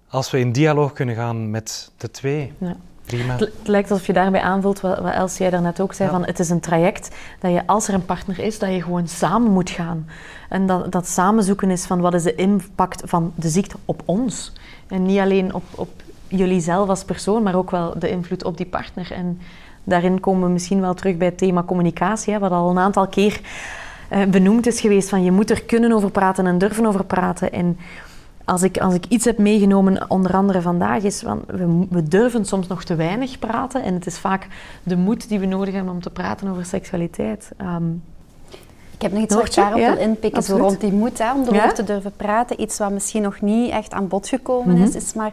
als 0.09 0.31
we 0.31 0.39
in 0.39 0.53
dialoog 0.53 0.93
kunnen 0.93 1.15
gaan 1.15 1.51
met 1.51 1.91
de 1.97 2.11
twee, 2.11 2.53
ja. 2.59 2.77
Prima. 3.07 3.37
Het 3.37 3.53
lijkt 3.65 3.91
alsof 3.91 4.07
je 4.07 4.13
daarbij 4.13 4.41
aanvult 4.41 4.81
wat, 4.81 4.99
wat 4.99 5.13
Els 5.13 5.39
jij 5.39 5.51
daarnet 5.51 5.81
ook 5.81 5.93
zei, 5.93 6.11
van 6.11 6.25
het 6.25 6.39
is 6.39 6.51
een 6.51 6.61
traject 6.61 7.17
dat 7.41 7.53
je 7.53 7.67
als 7.67 7.89
er 7.89 7.95
een 7.95 8.05
partner 8.05 8.39
is, 8.39 8.59
dat 8.59 8.71
je 8.71 8.83
gewoon 8.83 9.09
samen 9.09 9.51
moet 9.51 9.71
gaan. 9.71 10.09
En 10.49 10.67
dat, 10.67 10.93
dat 10.93 11.09
samen 11.09 11.45
zoeken 11.45 11.71
is 11.71 11.85
van 11.85 12.01
wat 12.01 12.15
is 12.15 12.23
de 12.23 12.35
impact 12.35 13.03
van 13.05 13.33
de 13.35 13.49
ziekte 13.49 13.77
op 13.85 14.03
ons. 14.05 14.53
En 14.89 15.03
niet 15.03 15.19
alleen 15.19 15.55
op, 15.55 15.65
op 15.75 15.91
jullie 16.29 16.61
zelf 16.61 16.89
als 16.89 17.05
persoon, 17.05 17.43
maar 17.43 17.55
ook 17.55 17.71
wel 17.71 17.99
de 17.99 18.11
invloed 18.11 18.45
op 18.45 18.57
die 18.57 18.67
partner. 18.67 19.13
En 19.13 19.41
Daarin 19.87 20.21
komen 20.21 20.47
we 20.47 20.53
misschien 20.53 20.81
wel 20.81 20.95
terug 20.95 21.17
bij 21.17 21.27
het 21.27 21.39
thema 21.39 21.63
communicatie, 21.63 22.33
hè, 22.33 22.39
wat 22.39 22.51
al 22.51 22.71
een 22.71 22.79
aantal 22.79 23.07
keer 23.07 23.41
uh, 24.13 24.25
benoemd 24.25 24.67
is 24.67 24.81
geweest. 24.81 25.09
Van 25.09 25.23
je 25.23 25.33
moet 25.33 25.51
er 25.51 25.63
kunnen 25.63 25.93
over 25.93 26.11
praten 26.11 26.47
en 26.47 26.59
durven 26.59 26.87
over 26.87 27.05
praten. 27.05 27.53
En 27.53 27.79
als 28.47 28.63
ik, 28.63 28.79
als 28.79 28.95
ik 28.95 29.07
iets 29.09 29.25
heb 29.25 29.39
meegenomen, 29.39 30.11
onder 30.11 30.33
andere 30.33 30.61
vandaag, 30.61 31.03
is 31.03 31.21
van 31.21 31.43
we, 31.47 31.87
we, 31.91 32.03
durven 32.03 32.45
soms 32.45 32.67
nog 32.67 32.85
te 32.85 32.95
weinig 32.95 33.39
praten. 33.39 33.83
En 33.83 33.95
het 33.95 34.07
is 34.07 34.19
vaak 34.19 34.47
de 34.83 34.97
moed 34.97 35.29
die 35.29 35.39
we 35.39 35.47
nodig 35.47 35.75
hebben 35.75 35.93
om 35.93 36.01
te 36.01 36.11
praten 36.11 36.49
over 36.49 36.65
seksualiteit. 36.65 37.51
Um, 37.61 38.03
ik 38.97 39.03
heb 39.03 39.13
nog 39.13 39.23
iets 39.23 39.35
wat 39.35 39.47
ik 39.47 39.55
daarop 39.55 39.79
ja? 39.79 39.95
wil 39.95 40.03
inpikken, 40.03 40.43
zo 40.43 40.57
rond 40.57 40.81
die 40.81 40.93
moed, 40.93 41.19
hè, 41.19 41.35
om 41.35 41.43
erover 41.43 41.75
te 41.75 41.85
durven 41.85 42.13
praten. 42.17 42.61
Iets 42.61 42.79
wat 42.79 42.91
misschien 42.91 43.23
nog 43.23 43.41
niet 43.41 43.71
echt 43.71 43.93
aan 43.93 44.09
bod 44.09 44.29
gekomen 44.29 44.77
is, 44.77 44.89
mhm. 44.89 44.97
is 44.97 45.13
maar 45.13 45.33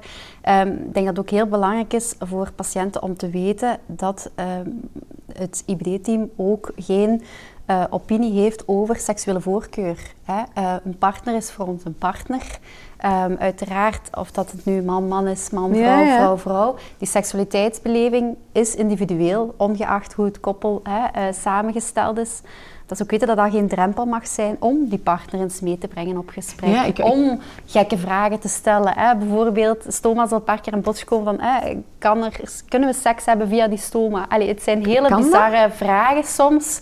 um, 0.49 0.71
ik 0.71 0.93
denk 0.93 1.06
dat 1.06 1.06
het 1.06 1.19
ook 1.19 1.30
heel 1.30 1.47
belangrijk 1.47 1.93
is 1.93 2.15
voor 2.19 2.52
patiënten 2.56 3.04
om 3.04 3.17
te 3.17 3.30
weten 3.30 3.78
dat 3.86 4.32
um, 4.36 4.89
het 5.34 5.63
IBD-team 5.65 6.30
ook 6.36 6.71
geen 6.76 7.21
uh, 7.67 7.84
opinie 7.89 8.41
heeft 8.41 8.63
over 8.67 8.95
seksuele 8.95 9.41
voorkeur. 9.41 9.97
Hè. 10.23 10.41
Uh, 10.62 10.76
een 10.84 10.97
partner 10.97 11.36
is 11.36 11.52
voor 11.52 11.67
ons 11.67 11.86
een 11.86 11.97
partner. 11.97 12.60
Um, 13.06 13.36
uiteraard, 13.39 14.10
of 14.17 14.32
dat 14.32 14.52
het 14.52 14.65
nu 14.65 14.82
man-man 14.82 15.28
is, 15.28 15.49
man-vrouw, 15.49 16.06
vrouw-vrouw. 16.06 16.76
Die 16.97 17.08
seksualiteitsbeleving 17.08 18.36
is 18.52 18.76
individueel, 18.76 19.54
ongeacht 19.58 20.13
hoe 20.13 20.26
het 20.26 20.39
koppel 20.39 20.82
hè, 20.84 21.28
uh, 21.28 21.34
samengesteld 21.34 22.17
is. 22.17 22.41
Dat 22.86 22.97
is 22.97 23.04
ook 23.04 23.12
weten 23.12 23.28
dat 23.28 23.38
dat 23.38 23.52
geen 23.52 23.67
drempel 23.67 24.06
mag 24.06 24.28
zijn 24.28 24.56
om 24.60 24.89
die 24.89 24.99
partner 24.99 25.41
eens 25.41 25.60
mee 25.60 25.78
te 25.78 25.88
brengen 25.88 26.17
op 26.17 26.30
gesprek. 26.30 26.69
Ja, 26.69 26.84
ik, 26.84 26.99
om 26.99 27.39
gekke 27.65 27.97
vragen 27.97 28.39
te 28.39 28.47
stellen. 28.47 28.93
Hè. 28.97 29.15
Bijvoorbeeld, 29.15 29.86
stoma 29.88 30.28
zal 30.28 30.38
een 30.38 30.43
paar 30.43 30.62
keer 30.62 30.73
een 30.73 30.82
bod 30.82 31.04
komen 31.04 31.26
van... 31.26 31.45
Hè, 31.45 31.78
kan 31.97 32.23
er, 32.23 32.39
kunnen 32.67 32.89
we 32.89 32.95
seks 32.95 33.26
hebben 33.26 33.47
via 33.47 33.67
die 33.67 33.78
stoma? 33.78 34.26
Allee, 34.30 34.47
het 34.47 34.63
zijn 34.63 34.86
hele 34.86 35.15
bizarre 35.15 35.69
vragen 35.71 36.23
soms. 36.23 36.80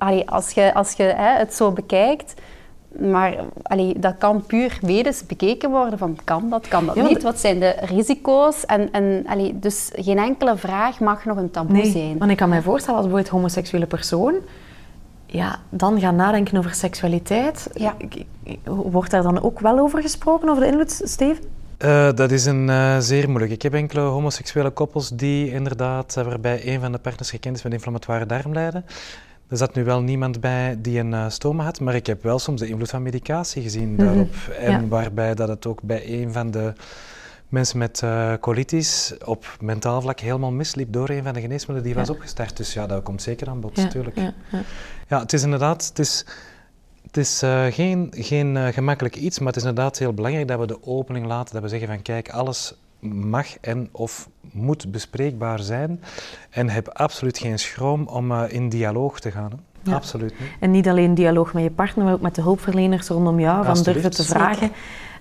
Allee, 0.00 0.30
als 0.30 0.50
je, 0.50 0.74
als 0.74 0.92
je 0.92 1.02
hè, 1.02 1.38
het 1.38 1.54
zo 1.54 1.72
bekijkt... 1.72 2.34
Maar 2.98 3.34
allee, 3.62 3.98
dat 3.98 4.14
kan 4.18 4.46
puur 4.46 4.78
wedes 4.80 5.26
bekeken 5.26 5.70
worden 5.70 5.98
van 5.98 6.18
kan 6.24 6.50
dat, 6.50 6.68
kan 6.68 6.86
dat 6.86 6.94
niet, 6.94 7.22
wat 7.22 7.38
zijn 7.38 7.60
de 7.60 7.76
risico's. 7.80 8.66
En, 8.66 8.92
en, 8.92 9.24
allee, 9.26 9.58
dus 9.58 9.90
geen 9.94 10.18
enkele 10.18 10.56
vraag 10.56 11.00
mag 11.00 11.24
nog 11.24 11.36
een 11.36 11.50
taboe 11.50 11.76
nee, 11.76 11.90
zijn. 11.90 12.18
Want 12.18 12.30
ik 12.30 12.36
kan 12.36 12.48
mij 12.48 12.62
voorstellen 12.62 12.96
als 12.96 13.06
bijvoorbeeld 13.06 13.34
homoseksuele 13.34 13.86
persoon 13.86 14.34
ja, 15.26 15.58
dan 15.68 16.00
gaan 16.00 16.16
nadenken 16.16 16.58
over 16.58 16.74
seksualiteit. 16.74 17.70
Ja. 17.74 17.96
Wordt 18.64 19.10
daar 19.10 19.22
dan 19.22 19.42
ook 19.42 19.60
wel 19.60 19.78
over 19.78 20.02
gesproken, 20.02 20.48
over 20.48 20.62
de 20.62 20.68
invloed, 20.68 21.00
Steven? 21.04 21.44
Uh, 21.84 22.08
dat 22.14 22.30
is 22.30 22.44
een 22.44 22.68
uh, 22.68 22.98
zeer 22.98 23.28
moeilijk. 23.28 23.52
Ik 23.52 23.62
heb 23.62 23.74
enkele 23.74 24.00
homoseksuele 24.00 24.70
koppels 24.70 25.08
die 25.08 25.52
inderdaad, 25.52 26.14
uh, 26.18 26.24
waarbij 26.24 26.66
een 26.66 26.80
van 26.80 26.92
de 26.92 26.98
partners 26.98 27.30
gekend 27.30 27.56
is 27.56 27.62
met 27.62 27.72
inflammatoire 27.72 28.26
darmlijden. 28.26 28.84
Er 29.50 29.56
zat 29.56 29.74
nu 29.74 29.84
wel 29.84 30.02
niemand 30.02 30.40
bij 30.40 30.76
die 30.78 30.98
een 30.98 31.12
uh, 31.12 31.28
stoma 31.28 31.64
had, 31.64 31.80
maar 31.80 31.94
ik 31.94 32.06
heb 32.06 32.22
wel 32.22 32.38
soms 32.38 32.60
de 32.60 32.68
invloed 32.68 32.90
van 32.90 33.02
medicatie 33.02 33.62
gezien 33.62 33.94
mhm. 33.94 34.04
daarop. 34.04 34.34
En 34.58 34.88
waarbij 34.88 35.34
dat 35.34 35.48
het 35.48 35.66
ook 35.66 35.82
bij 35.82 36.22
een 36.22 36.32
van 36.32 36.50
de 36.50 36.72
mensen 37.48 37.78
met 37.78 38.00
uh, 38.04 38.34
colitis 38.40 39.14
op 39.24 39.56
mentaal 39.60 40.00
vlak 40.00 40.20
helemaal 40.20 40.50
misliep 40.50 40.92
door 40.92 41.08
een 41.08 41.22
van 41.22 41.32
de 41.32 41.40
geneesmiddelen 41.40 41.82
die 41.82 41.94
was 41.94 42.10
opgestart. 42.10 42.56
Dus 42.56 42.72
ja, 42.72 42.86
dat 42.86 43.02
komt 43.02 43.22
zeker 43.22 43.48
aan 43.48 43.60
bod, 43.60 43.76
natuurlijk. 43.76 44.16
Ja, 44.16 44.34
ja, 44.50 44.62
ja. 45.08 45.20
het 45.20 45.32
is 45.32 45.42
inderdaad... 45.42 45.86
Het 45.88 45.98
is, 45.98 46.24
het 47.02 47.16
is 47.16 47.42
uh, 47.42 47.66
geen, 47.66 48.12
geen 48.16 48.56
uh, 48.56 48.66
gemakkelijk 48.66 49.16
iets, 49.16 49.38
maar 49.38 49.48
het 49.48 49.56
is 49.56 49.62
inderdaad 49.62 49.98
heel 49.98 50.14
belangrijk 50.14 50.48
dat 50.48 50.58
we 50.58 50.66
de 50.66 50.82
opening 50.82 51.26
laten. 51.26 51.54
Dat 51.54 51.62
we 51.62 51.68
zeggen 51.68 51.88
van 51.88 52.02
kijk, 52.02 52.28
alles 52.28 52.74
mag 53.00 53.58
en 53.58 53.88
of 53.92 54.28
moet 54.52 54.90
bespreekbaar 54.90 55.58
zijn. 55.58 56.00
En 56.50 56.68
heb 56.68 56.88
absoluut 56.88 57.38
geen 57.38 57.58
schroom 57.58 58.06
om 58.06 58.32
uh, 58.32 58.42
in 58.48 58.68
dialoog 58.68 59.20
te 59.20 59.30
gaan. 59.30 59.50
Absoluut 59.90 60.40
niet. 60.40 60.50
En 60.58 60.70
niet 60.70 60.88
alleen 60.88 61.14
dialoog 61.14 61.52
met 61.52 61.62
je 61.62 61.70
partner, 61.70 62.04
maar 62.04 62.14
ook 62.14 62.20
met 62.20 62.34
de 62.34 62.42
hulpverleners 62.42 63.08
rondom 63.08 63.40
jou. 63.40 63.64
Van 63.64 63.82
durven 63.82 64.10
te 64.10 64.24
vragen. 64.24 64.70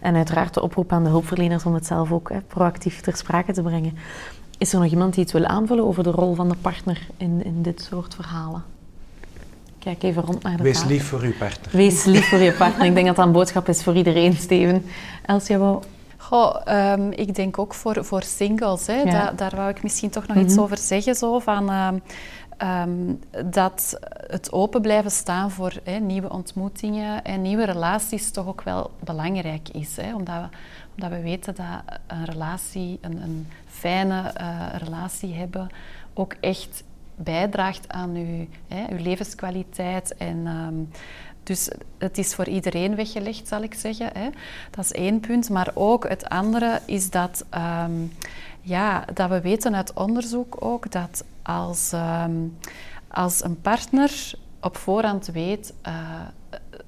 En 0.01 0.15
uiteraard 0.15 0.53
de 0.53 0.61
oproep 0.61 0.91
aan 0.91 1.03
de 1.03 1.09
hulpverleners 1.09 1.65
om 1.65 1.73
het 1.73 1.85
zelf 1.85 2.11
ook 2.11 2.29
hè, 2.29 2.41
proactief 2.41 3.01
ter 3.01 3.17
sprake 3.17 3.53
te 3.53 3.61
brengen. 3.61 3.97
Is 4.57 4.73
er 4.73 4.79
nog 4.79 4.91
iemand 4.91 5.13
die 5.13 5.23
iets 5.23 5.33
wil 5.33 5.45
aanvullen 5.45 5.85
over 5.85 6.03
de 6.03 6.11
rol 6.11 6.35
van 6.35 6.49
de 6.49 6.55
partner 6.61 7.07
in, 7.17 7.43
in 7.45 7.61
dit 7.61 7.81
soort 7.81 8.15
verhalen? 8.15 8.63
Kijk 9.79 10.03
even 10.03 10.23
rond 10.23 10.43
naar 10.43 10.57
de 10.57 10.63
Wees 10.63 10.83
lief 10.83 11.07
voor 11.07 11.21
uw 11.21 11.33
partner. 11.39 11.69
Wees 11.71 12.03
lief 12.03 12.29
voor 12.29 12.39
je 12.39 12.51
partner. 12.51 12.85
Ik 12.85 12.93
denk 12.93 13.07
dat 13.07 13.15
dat 13.15 13.25
een 13.25 13.31
boodschap 13.31 13.69
is 13.69 13.83
voor 13.83 13.95
iedereen, 13.95 14.33
Steven. 14.33 14.85
Elsie, 15.25 15.57
wou... 15.57 15.83
Goh, 16.29 16.55
um, 16.93 17.11
ik 17.11 17.35
denk 17.35 17.59
ook 17.59 17.73
voor, 17.73 18.05
voor 18.05 18.23
singles. 18.23 18.87
Hè. 18.87 19.01
Ja. 19.01 19.31
daar 19.31 19.55
wou 19.55 19.69
ik 19.69 19.83
misschien 19.83 20.09
toch 20.09 20.27
nog 20.27 20.37
iets 20.37 20.53
mhm. 20.53 20.63
over 20.63 20.77
zeggen. 20.77 21.15
Zo, 21.15 21.39
van, 21.39 21.71
uh, 21.71 21.91
um, 22.81 23.19
dat 23.45 23.99
het 24.27 24.51
open 24.51 24.81
blijven 24.81 25.11
staan 25.11 25.51
voor 25.51 25.73
hè, 25.83 25.99
nieuwe 25.99 26.29
ontmoetingen 26.29 27.23
en 27.23 27.41
nieuwe 27.41 27.65
relaties 27.65 28.31
toch 28.31 28.47
ook 28.47 28.61
wel 28.61 28.91
belangrijk 28.99 29.69
is. 29.69 29.97
Hè, 29.97 30.15
omdat, 30.15 30.35
we, 30.35 30.57
omdat 30.95 31.09
we 31.09 31.21
weten 31.21 31.55
dat 31.55 31.99
een 32.07 32.25
relatie, 32.25 32.97
een, 33.01 33.21
een 33.21 33.47
fijne 33.65 34.33
uh, 34.41 34.65
relatie 34.77 35.33
hebben, 35.33 35.69
ook 36.13 36.35
echt 36.39 36.83
bijdraagt 37.15 37.89
aan 37.89 38.15
uw, 38.15 38.47
hè, 38.67 38.85
uw 38.89 39.03
levenskwaliteit. 39.03 40.17
En, 40.17 40.47
um, 40.47 40.89
dus 41.49 41.69
het 41.97 42.17
is 42.17 42.35
voor 42.35 42.47
iedereen 42.47 42.95
weggelegd, 42.95 43.47
zal 43.47 43.62
ik 43.62 43.73
zeggen. 43.73 44.09
Hè. 44.13 44.29
Dat 44.71 44.85
is 44.85 44.91
één 44.91 45.19
punt. 45.19 45.49
Maar 45.49 45.71
ook 45.73 46.09
het 46.09 46.29
andere 46.29 46.81
is 46.85 47.09
dat, 47.09 47.45
um, 47.83 48.13
ja, 48.62 49.05
dat 49.13 49.29
we 49.29 49.41
weten 49.41 49.75
uit 49.75 49.93
onderzoek 49.93 50.55
ook 50.59 50.91
dat 50.91 51.23
als, 51.41 51.91
um, 51.93 52.57
als 53.07 53.43
een 53.43 53.62
partner 53.62 54.33
op 54.62 54.77
voorhand 54.77 55.27
weet 55.27 55.73
uh, 55.88 55.93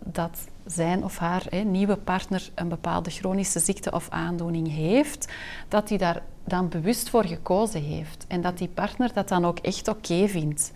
dat 0.05 0.47
zijn 0.65 1.03
of 1.03 1.17
haar 1.17 1.43
hè, 1.49 1.59
nieuwe 1.59 1.95
partner 1.95 2.49
een 2.55 2.69
bepaalde 2.69 3.09
chronische 3.09 3.59
ziekte 3.59 3.91
of 3.91 4.09
aandoening 4.09 4.71
heeft, 4.73 5.31
dat 5.67 5.89
hij 5.89 5.97
daar 5.97 6.21
dan 6.43 6.69
bewust 6.69 7.09
voor 7.09 7.25
gekozen 7.25 7.83
heeft. 7.83 8.25
En 8.27 8.41
dat 8.41 8.57
die 8.57 8.67
partner 8.67 9.13
dat 9.13 9.27
dan 9.27 9.45
ook 9.45 9.59
echt 9.59 9.87
oké 9.87 10.27
vindt. 10.27 10.71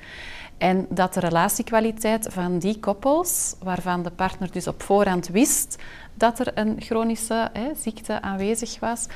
En 0.57 0.85
dat 0.89 1.13
de 1.13 1.19
relatiekwaliteit 1.19 2.27
van 2.29 2.59
die 2.59 2.79
koppels, 2.79 3.55
waarvan 3.63 4.03
de 4.03 4.11
partner 4.11 4.51
dus 4.51 4.67
op 4.67 4.83
voorhand 4.83 5.27
wist 5.27 5.77
dat 6.13 6.39
er 6.39 6.51
een 6.57 6.75
chronische 6.79 7.49
hè, 7.53 7.71
ziekte 7.81 8.21
aanwezig 8.21 8.79
was, 8.79 9.07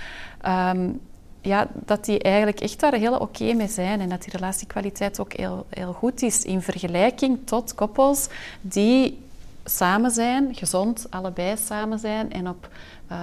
um, 0.47 0.99
ja, 1.41 1.67
dat 1.73 2.06
die 2.06 2.19
eigenlijk 2.19 2.60
echt 2.60 2.80
daar 2.80 2.93
heel 2.93 3.17
oké 3.17 3.54
mee 3.54 3.67
zijn 3.67 3.99
en 3.99 4.10
dat 4.10 4.21
die 4.21 4.32
relatiekwaliteit 4.32 5.19
ook 5.19 5.34
heel, 5.34 5.65
heel 5.69 5.93
goed 5.93 6.21
is 6.21 6.43
in 6.43 6.62
vergelijking 6.62 7.39
tot 7.45 7.75
koppels 7.75 8.28
die 8.62 9.17
samen 9.63 10.12
zijn, 10.12 10.56
gezond 10.56 11.08
allebei 11.10 11.58
samen 11.58 12.00
zijn 12.00 12.32
en 12.32 12.50
op, 12.50 12.69
uh, 13.12 13.17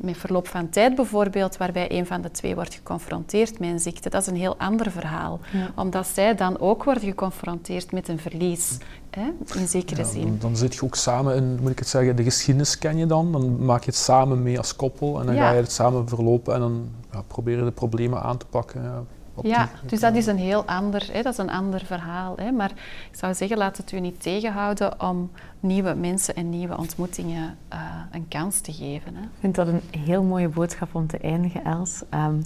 met 0.00 0.16
verloop 0.16 0.48
van 0.48 0.68
tijd 0.68 0.94
bijvoorbeeld, 0.94 1.56
waarbij 1.56 1.92
een 1.92 2.06
van 2.06 2.20
de 2.20 2.30
twee 2.30 2.54
wordt 2.54 2.74
geconfronteerd 2.74 3.58
met 3.58 3.68
een 3.68 3.80
ziekte. 3.80 4.10
Dat 4.10 4.22
is 4.22 4.26
een 4.28 4.36
heel 4.36 4.56
ander 4.56 4.90
verhaal, 4.90 5.40
omdat 5.74 6.06
zij 6.06 6.34
dan 6.34 6.58
ook 6.58 6.84
worden 6.84 7.02
geconfronteerd 7.02 7.92
met 7.92 8.08
een 8.08 8.18
verlies. 8.18 8.78
Hè, 9.10 9.30
in 9.58 9.68
zekere 9.68 10.04
zin. 10.04 10.22
Dan, 10.22 10.36
dan, 10.38 10.56
zit 10.56 10.74
je 10.74 10.82
ook 10.82 10.94
samen 10.94 11.36
in, 11.36 11.58
moet 11.60 11.70
ik 11.70 11.78
het 11.78 11.88
zeggen, 11.88 12.16
de 12.16 12.22
geschiedenis 12.22 12.78
ken 12.78 12.96
je 12.96 13.06
dan. 13.06 13.32
Dan 13.32 13.64
maak 13.64 13.84
je 13.84 13.90
het 13.90 13.98
samen 13.98 14.42
mee 14.42 14.58
als 14.58 14.76
koppel 14.76 15.20
en 15.20 15.26
dan 15.26 15.34
ga 15.34 15.50
je 15.50 15.60
het 15.60 15.72
samen 15.72 16.08
verlopen 16.08 16.54
en 16.54 16.60
dan 16.60 16.88
ja, 17.12 17.22
proberen 17.26 17.64
de 17.64 17.70
problemen 17.70 18.22
aan 18.22 18.36
te 18.36 18.46
pakken. 18.46 19.06
Ja, 19.42 19.68
dus 19.86 20.00
dat 20.00 20.14
is 20.14 20.26
een 20.26 20.38
heel 20.38 20.64
ander, 20.64 21.08
hè, 21.12 21.22
dat 21.22 21.32
is 21.32 21.38
een 21.38 21.50
ander 21.50 21.82
verhaal. 21.84 22.36
Hè. 22.36 22.50
Maar 22.50 22.70
ik 23.10 23.18
zou 23.18 23.34
zeggen, 23.34 23.58
laat 23.58 23.76
het 23.76 23.92
u 23.92 24.00
niet 24.00 24.22
tegenhouden 24.22 25.00
om 25.00 25.30
nieuwe 25.60 25.94
mensen 25.94 26.34
en 26.34 26.50
nieuwe 26.50 26.76
ontmoetingen 26.76 27.56
uh, 27.72 27.78
een 28.10 28.28
kans 28.28 28.60
te 28.60 28.72
geven. 28.72 29.14
Hè. 29.14 29.22
Ik 29.22 29.38
vind 29.40 29.54
dat 29.54 29.66
een 29.66 29.82
heel 29.98 30.22
mooie 30.22 30.48
boodschap 30.48 30.94
om 30.94 31.06
te 31.06 31.18
eindigen, 31.18 31.64
Els. 31.64 32.02
Um, 32.14 32.42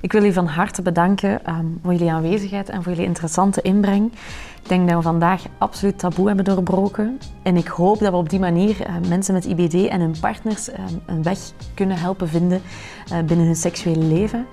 ik 0.00 0.12
wil 0.12 0.24
u 0.24 0.32
van 0.32 0.46
harte 0.46 0.82
bedanken 0.82 1.50
um, 1.50 1.78
voor 1.82 1.92
jullie 1.92 2.12
aanwezigheid 2.12 2.68
en 2.68 2.82
voor 2.82 2.92
jullie 2.92 3.06
interessante 3.06 3.62
inbreng. 3.62 4.12
Ik 4.62 4.68
denk 4.68 4.88
dat 4.88 4.96
we 4.96 5.02
vandaag 5.02 5.42
absoluut 5.58 5.98
taboe 5.98 6.26
hebben 6.26 6.44
doorbroken. 6.44 7.18
En 7.42 7.56
ik 7.56 7.66
hoop 7.66 7.98
dat 7.98 8.10
we 8.10 8.16
op 8.16 8.28
die 8.28 8.38
manier 8.38 8.76
uh, 8.80 9.08
mensen 9.08 9.34
met 9.34 9.44
IBD 9.44 9.74
en 9.74 10.00
hun 10.00 10.14
partners 10.20 10.68
uh, 10.68 10.74
een 11.06 11.22
weg 11.22 11.38
kunnen 11.74 11.98
helpen 11.98 12.28
vinden 12.28 12.62
binnen 13.26 13.46
hun 13.46 13.56
seksuele 13.56 14.04
leven. 14.04 14.46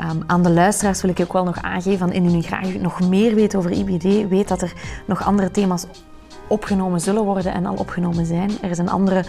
Um, 0.00 0.22
aan 0.26 0.42
de 0.42 0.50
luisteraars 0.50 1.00
wil 1.02 1.10
ik 1.10 1.20
ook 1.20 1.32
wel 1.32 1.44
nog 1.44 1.62
aangeven, 1.62 1.98
van 1.98 2.12
indien 2.12 2.38
u 2.38 2.42
graag 2.42 2.74
nog 2.74 3.08
meer 3.08 3.34
weet 3.34 3.56
over 3.56 3.70
IBD, 3.70 4.28
weet 4.28 4.48
dat 4.48 4.62
er 4.62 4.72
nog 5.06 5.24
andere 5.24 5.50
thema's 5.50 5.86
opgenomen 6.48 7.00
zullen 7.00 7.24
worden 7.24 7.52
en 7.52 7.66
al 7.66 7.74
opgenomen 7.74 8.26
zijn. 8.26 8.50
Er 8.62 8.70
is 8.70 8.78
een 8.78 8.88
andere 8.88 9.24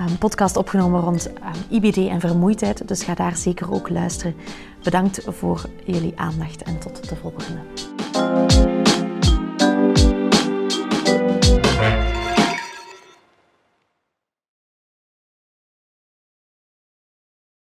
um, 0.00 0.18
podcast 0.18 0.56
opgenomen 0.56 1.00
rond 1.00 1.28
um, 1.28 1.82
IBD 1.82 1.96
en 1.96 2.20
vermoeidheid, 2.20 2.88
dus 2.88 3.02
ga 3.02 3.14
daar 3.14 3.36
zeker 3.36 3.72
ook 3.72 3.88
luisteren. 3.88 4.34
Bedankt 4.82 5.20
voor 5.26 5.64
jullie 5.84 6.12
aandacht 6.16 6.62
en 6.62 6.78
tot 6.78 7.08
de 7.08 7.16
volgende. 7.16 8.77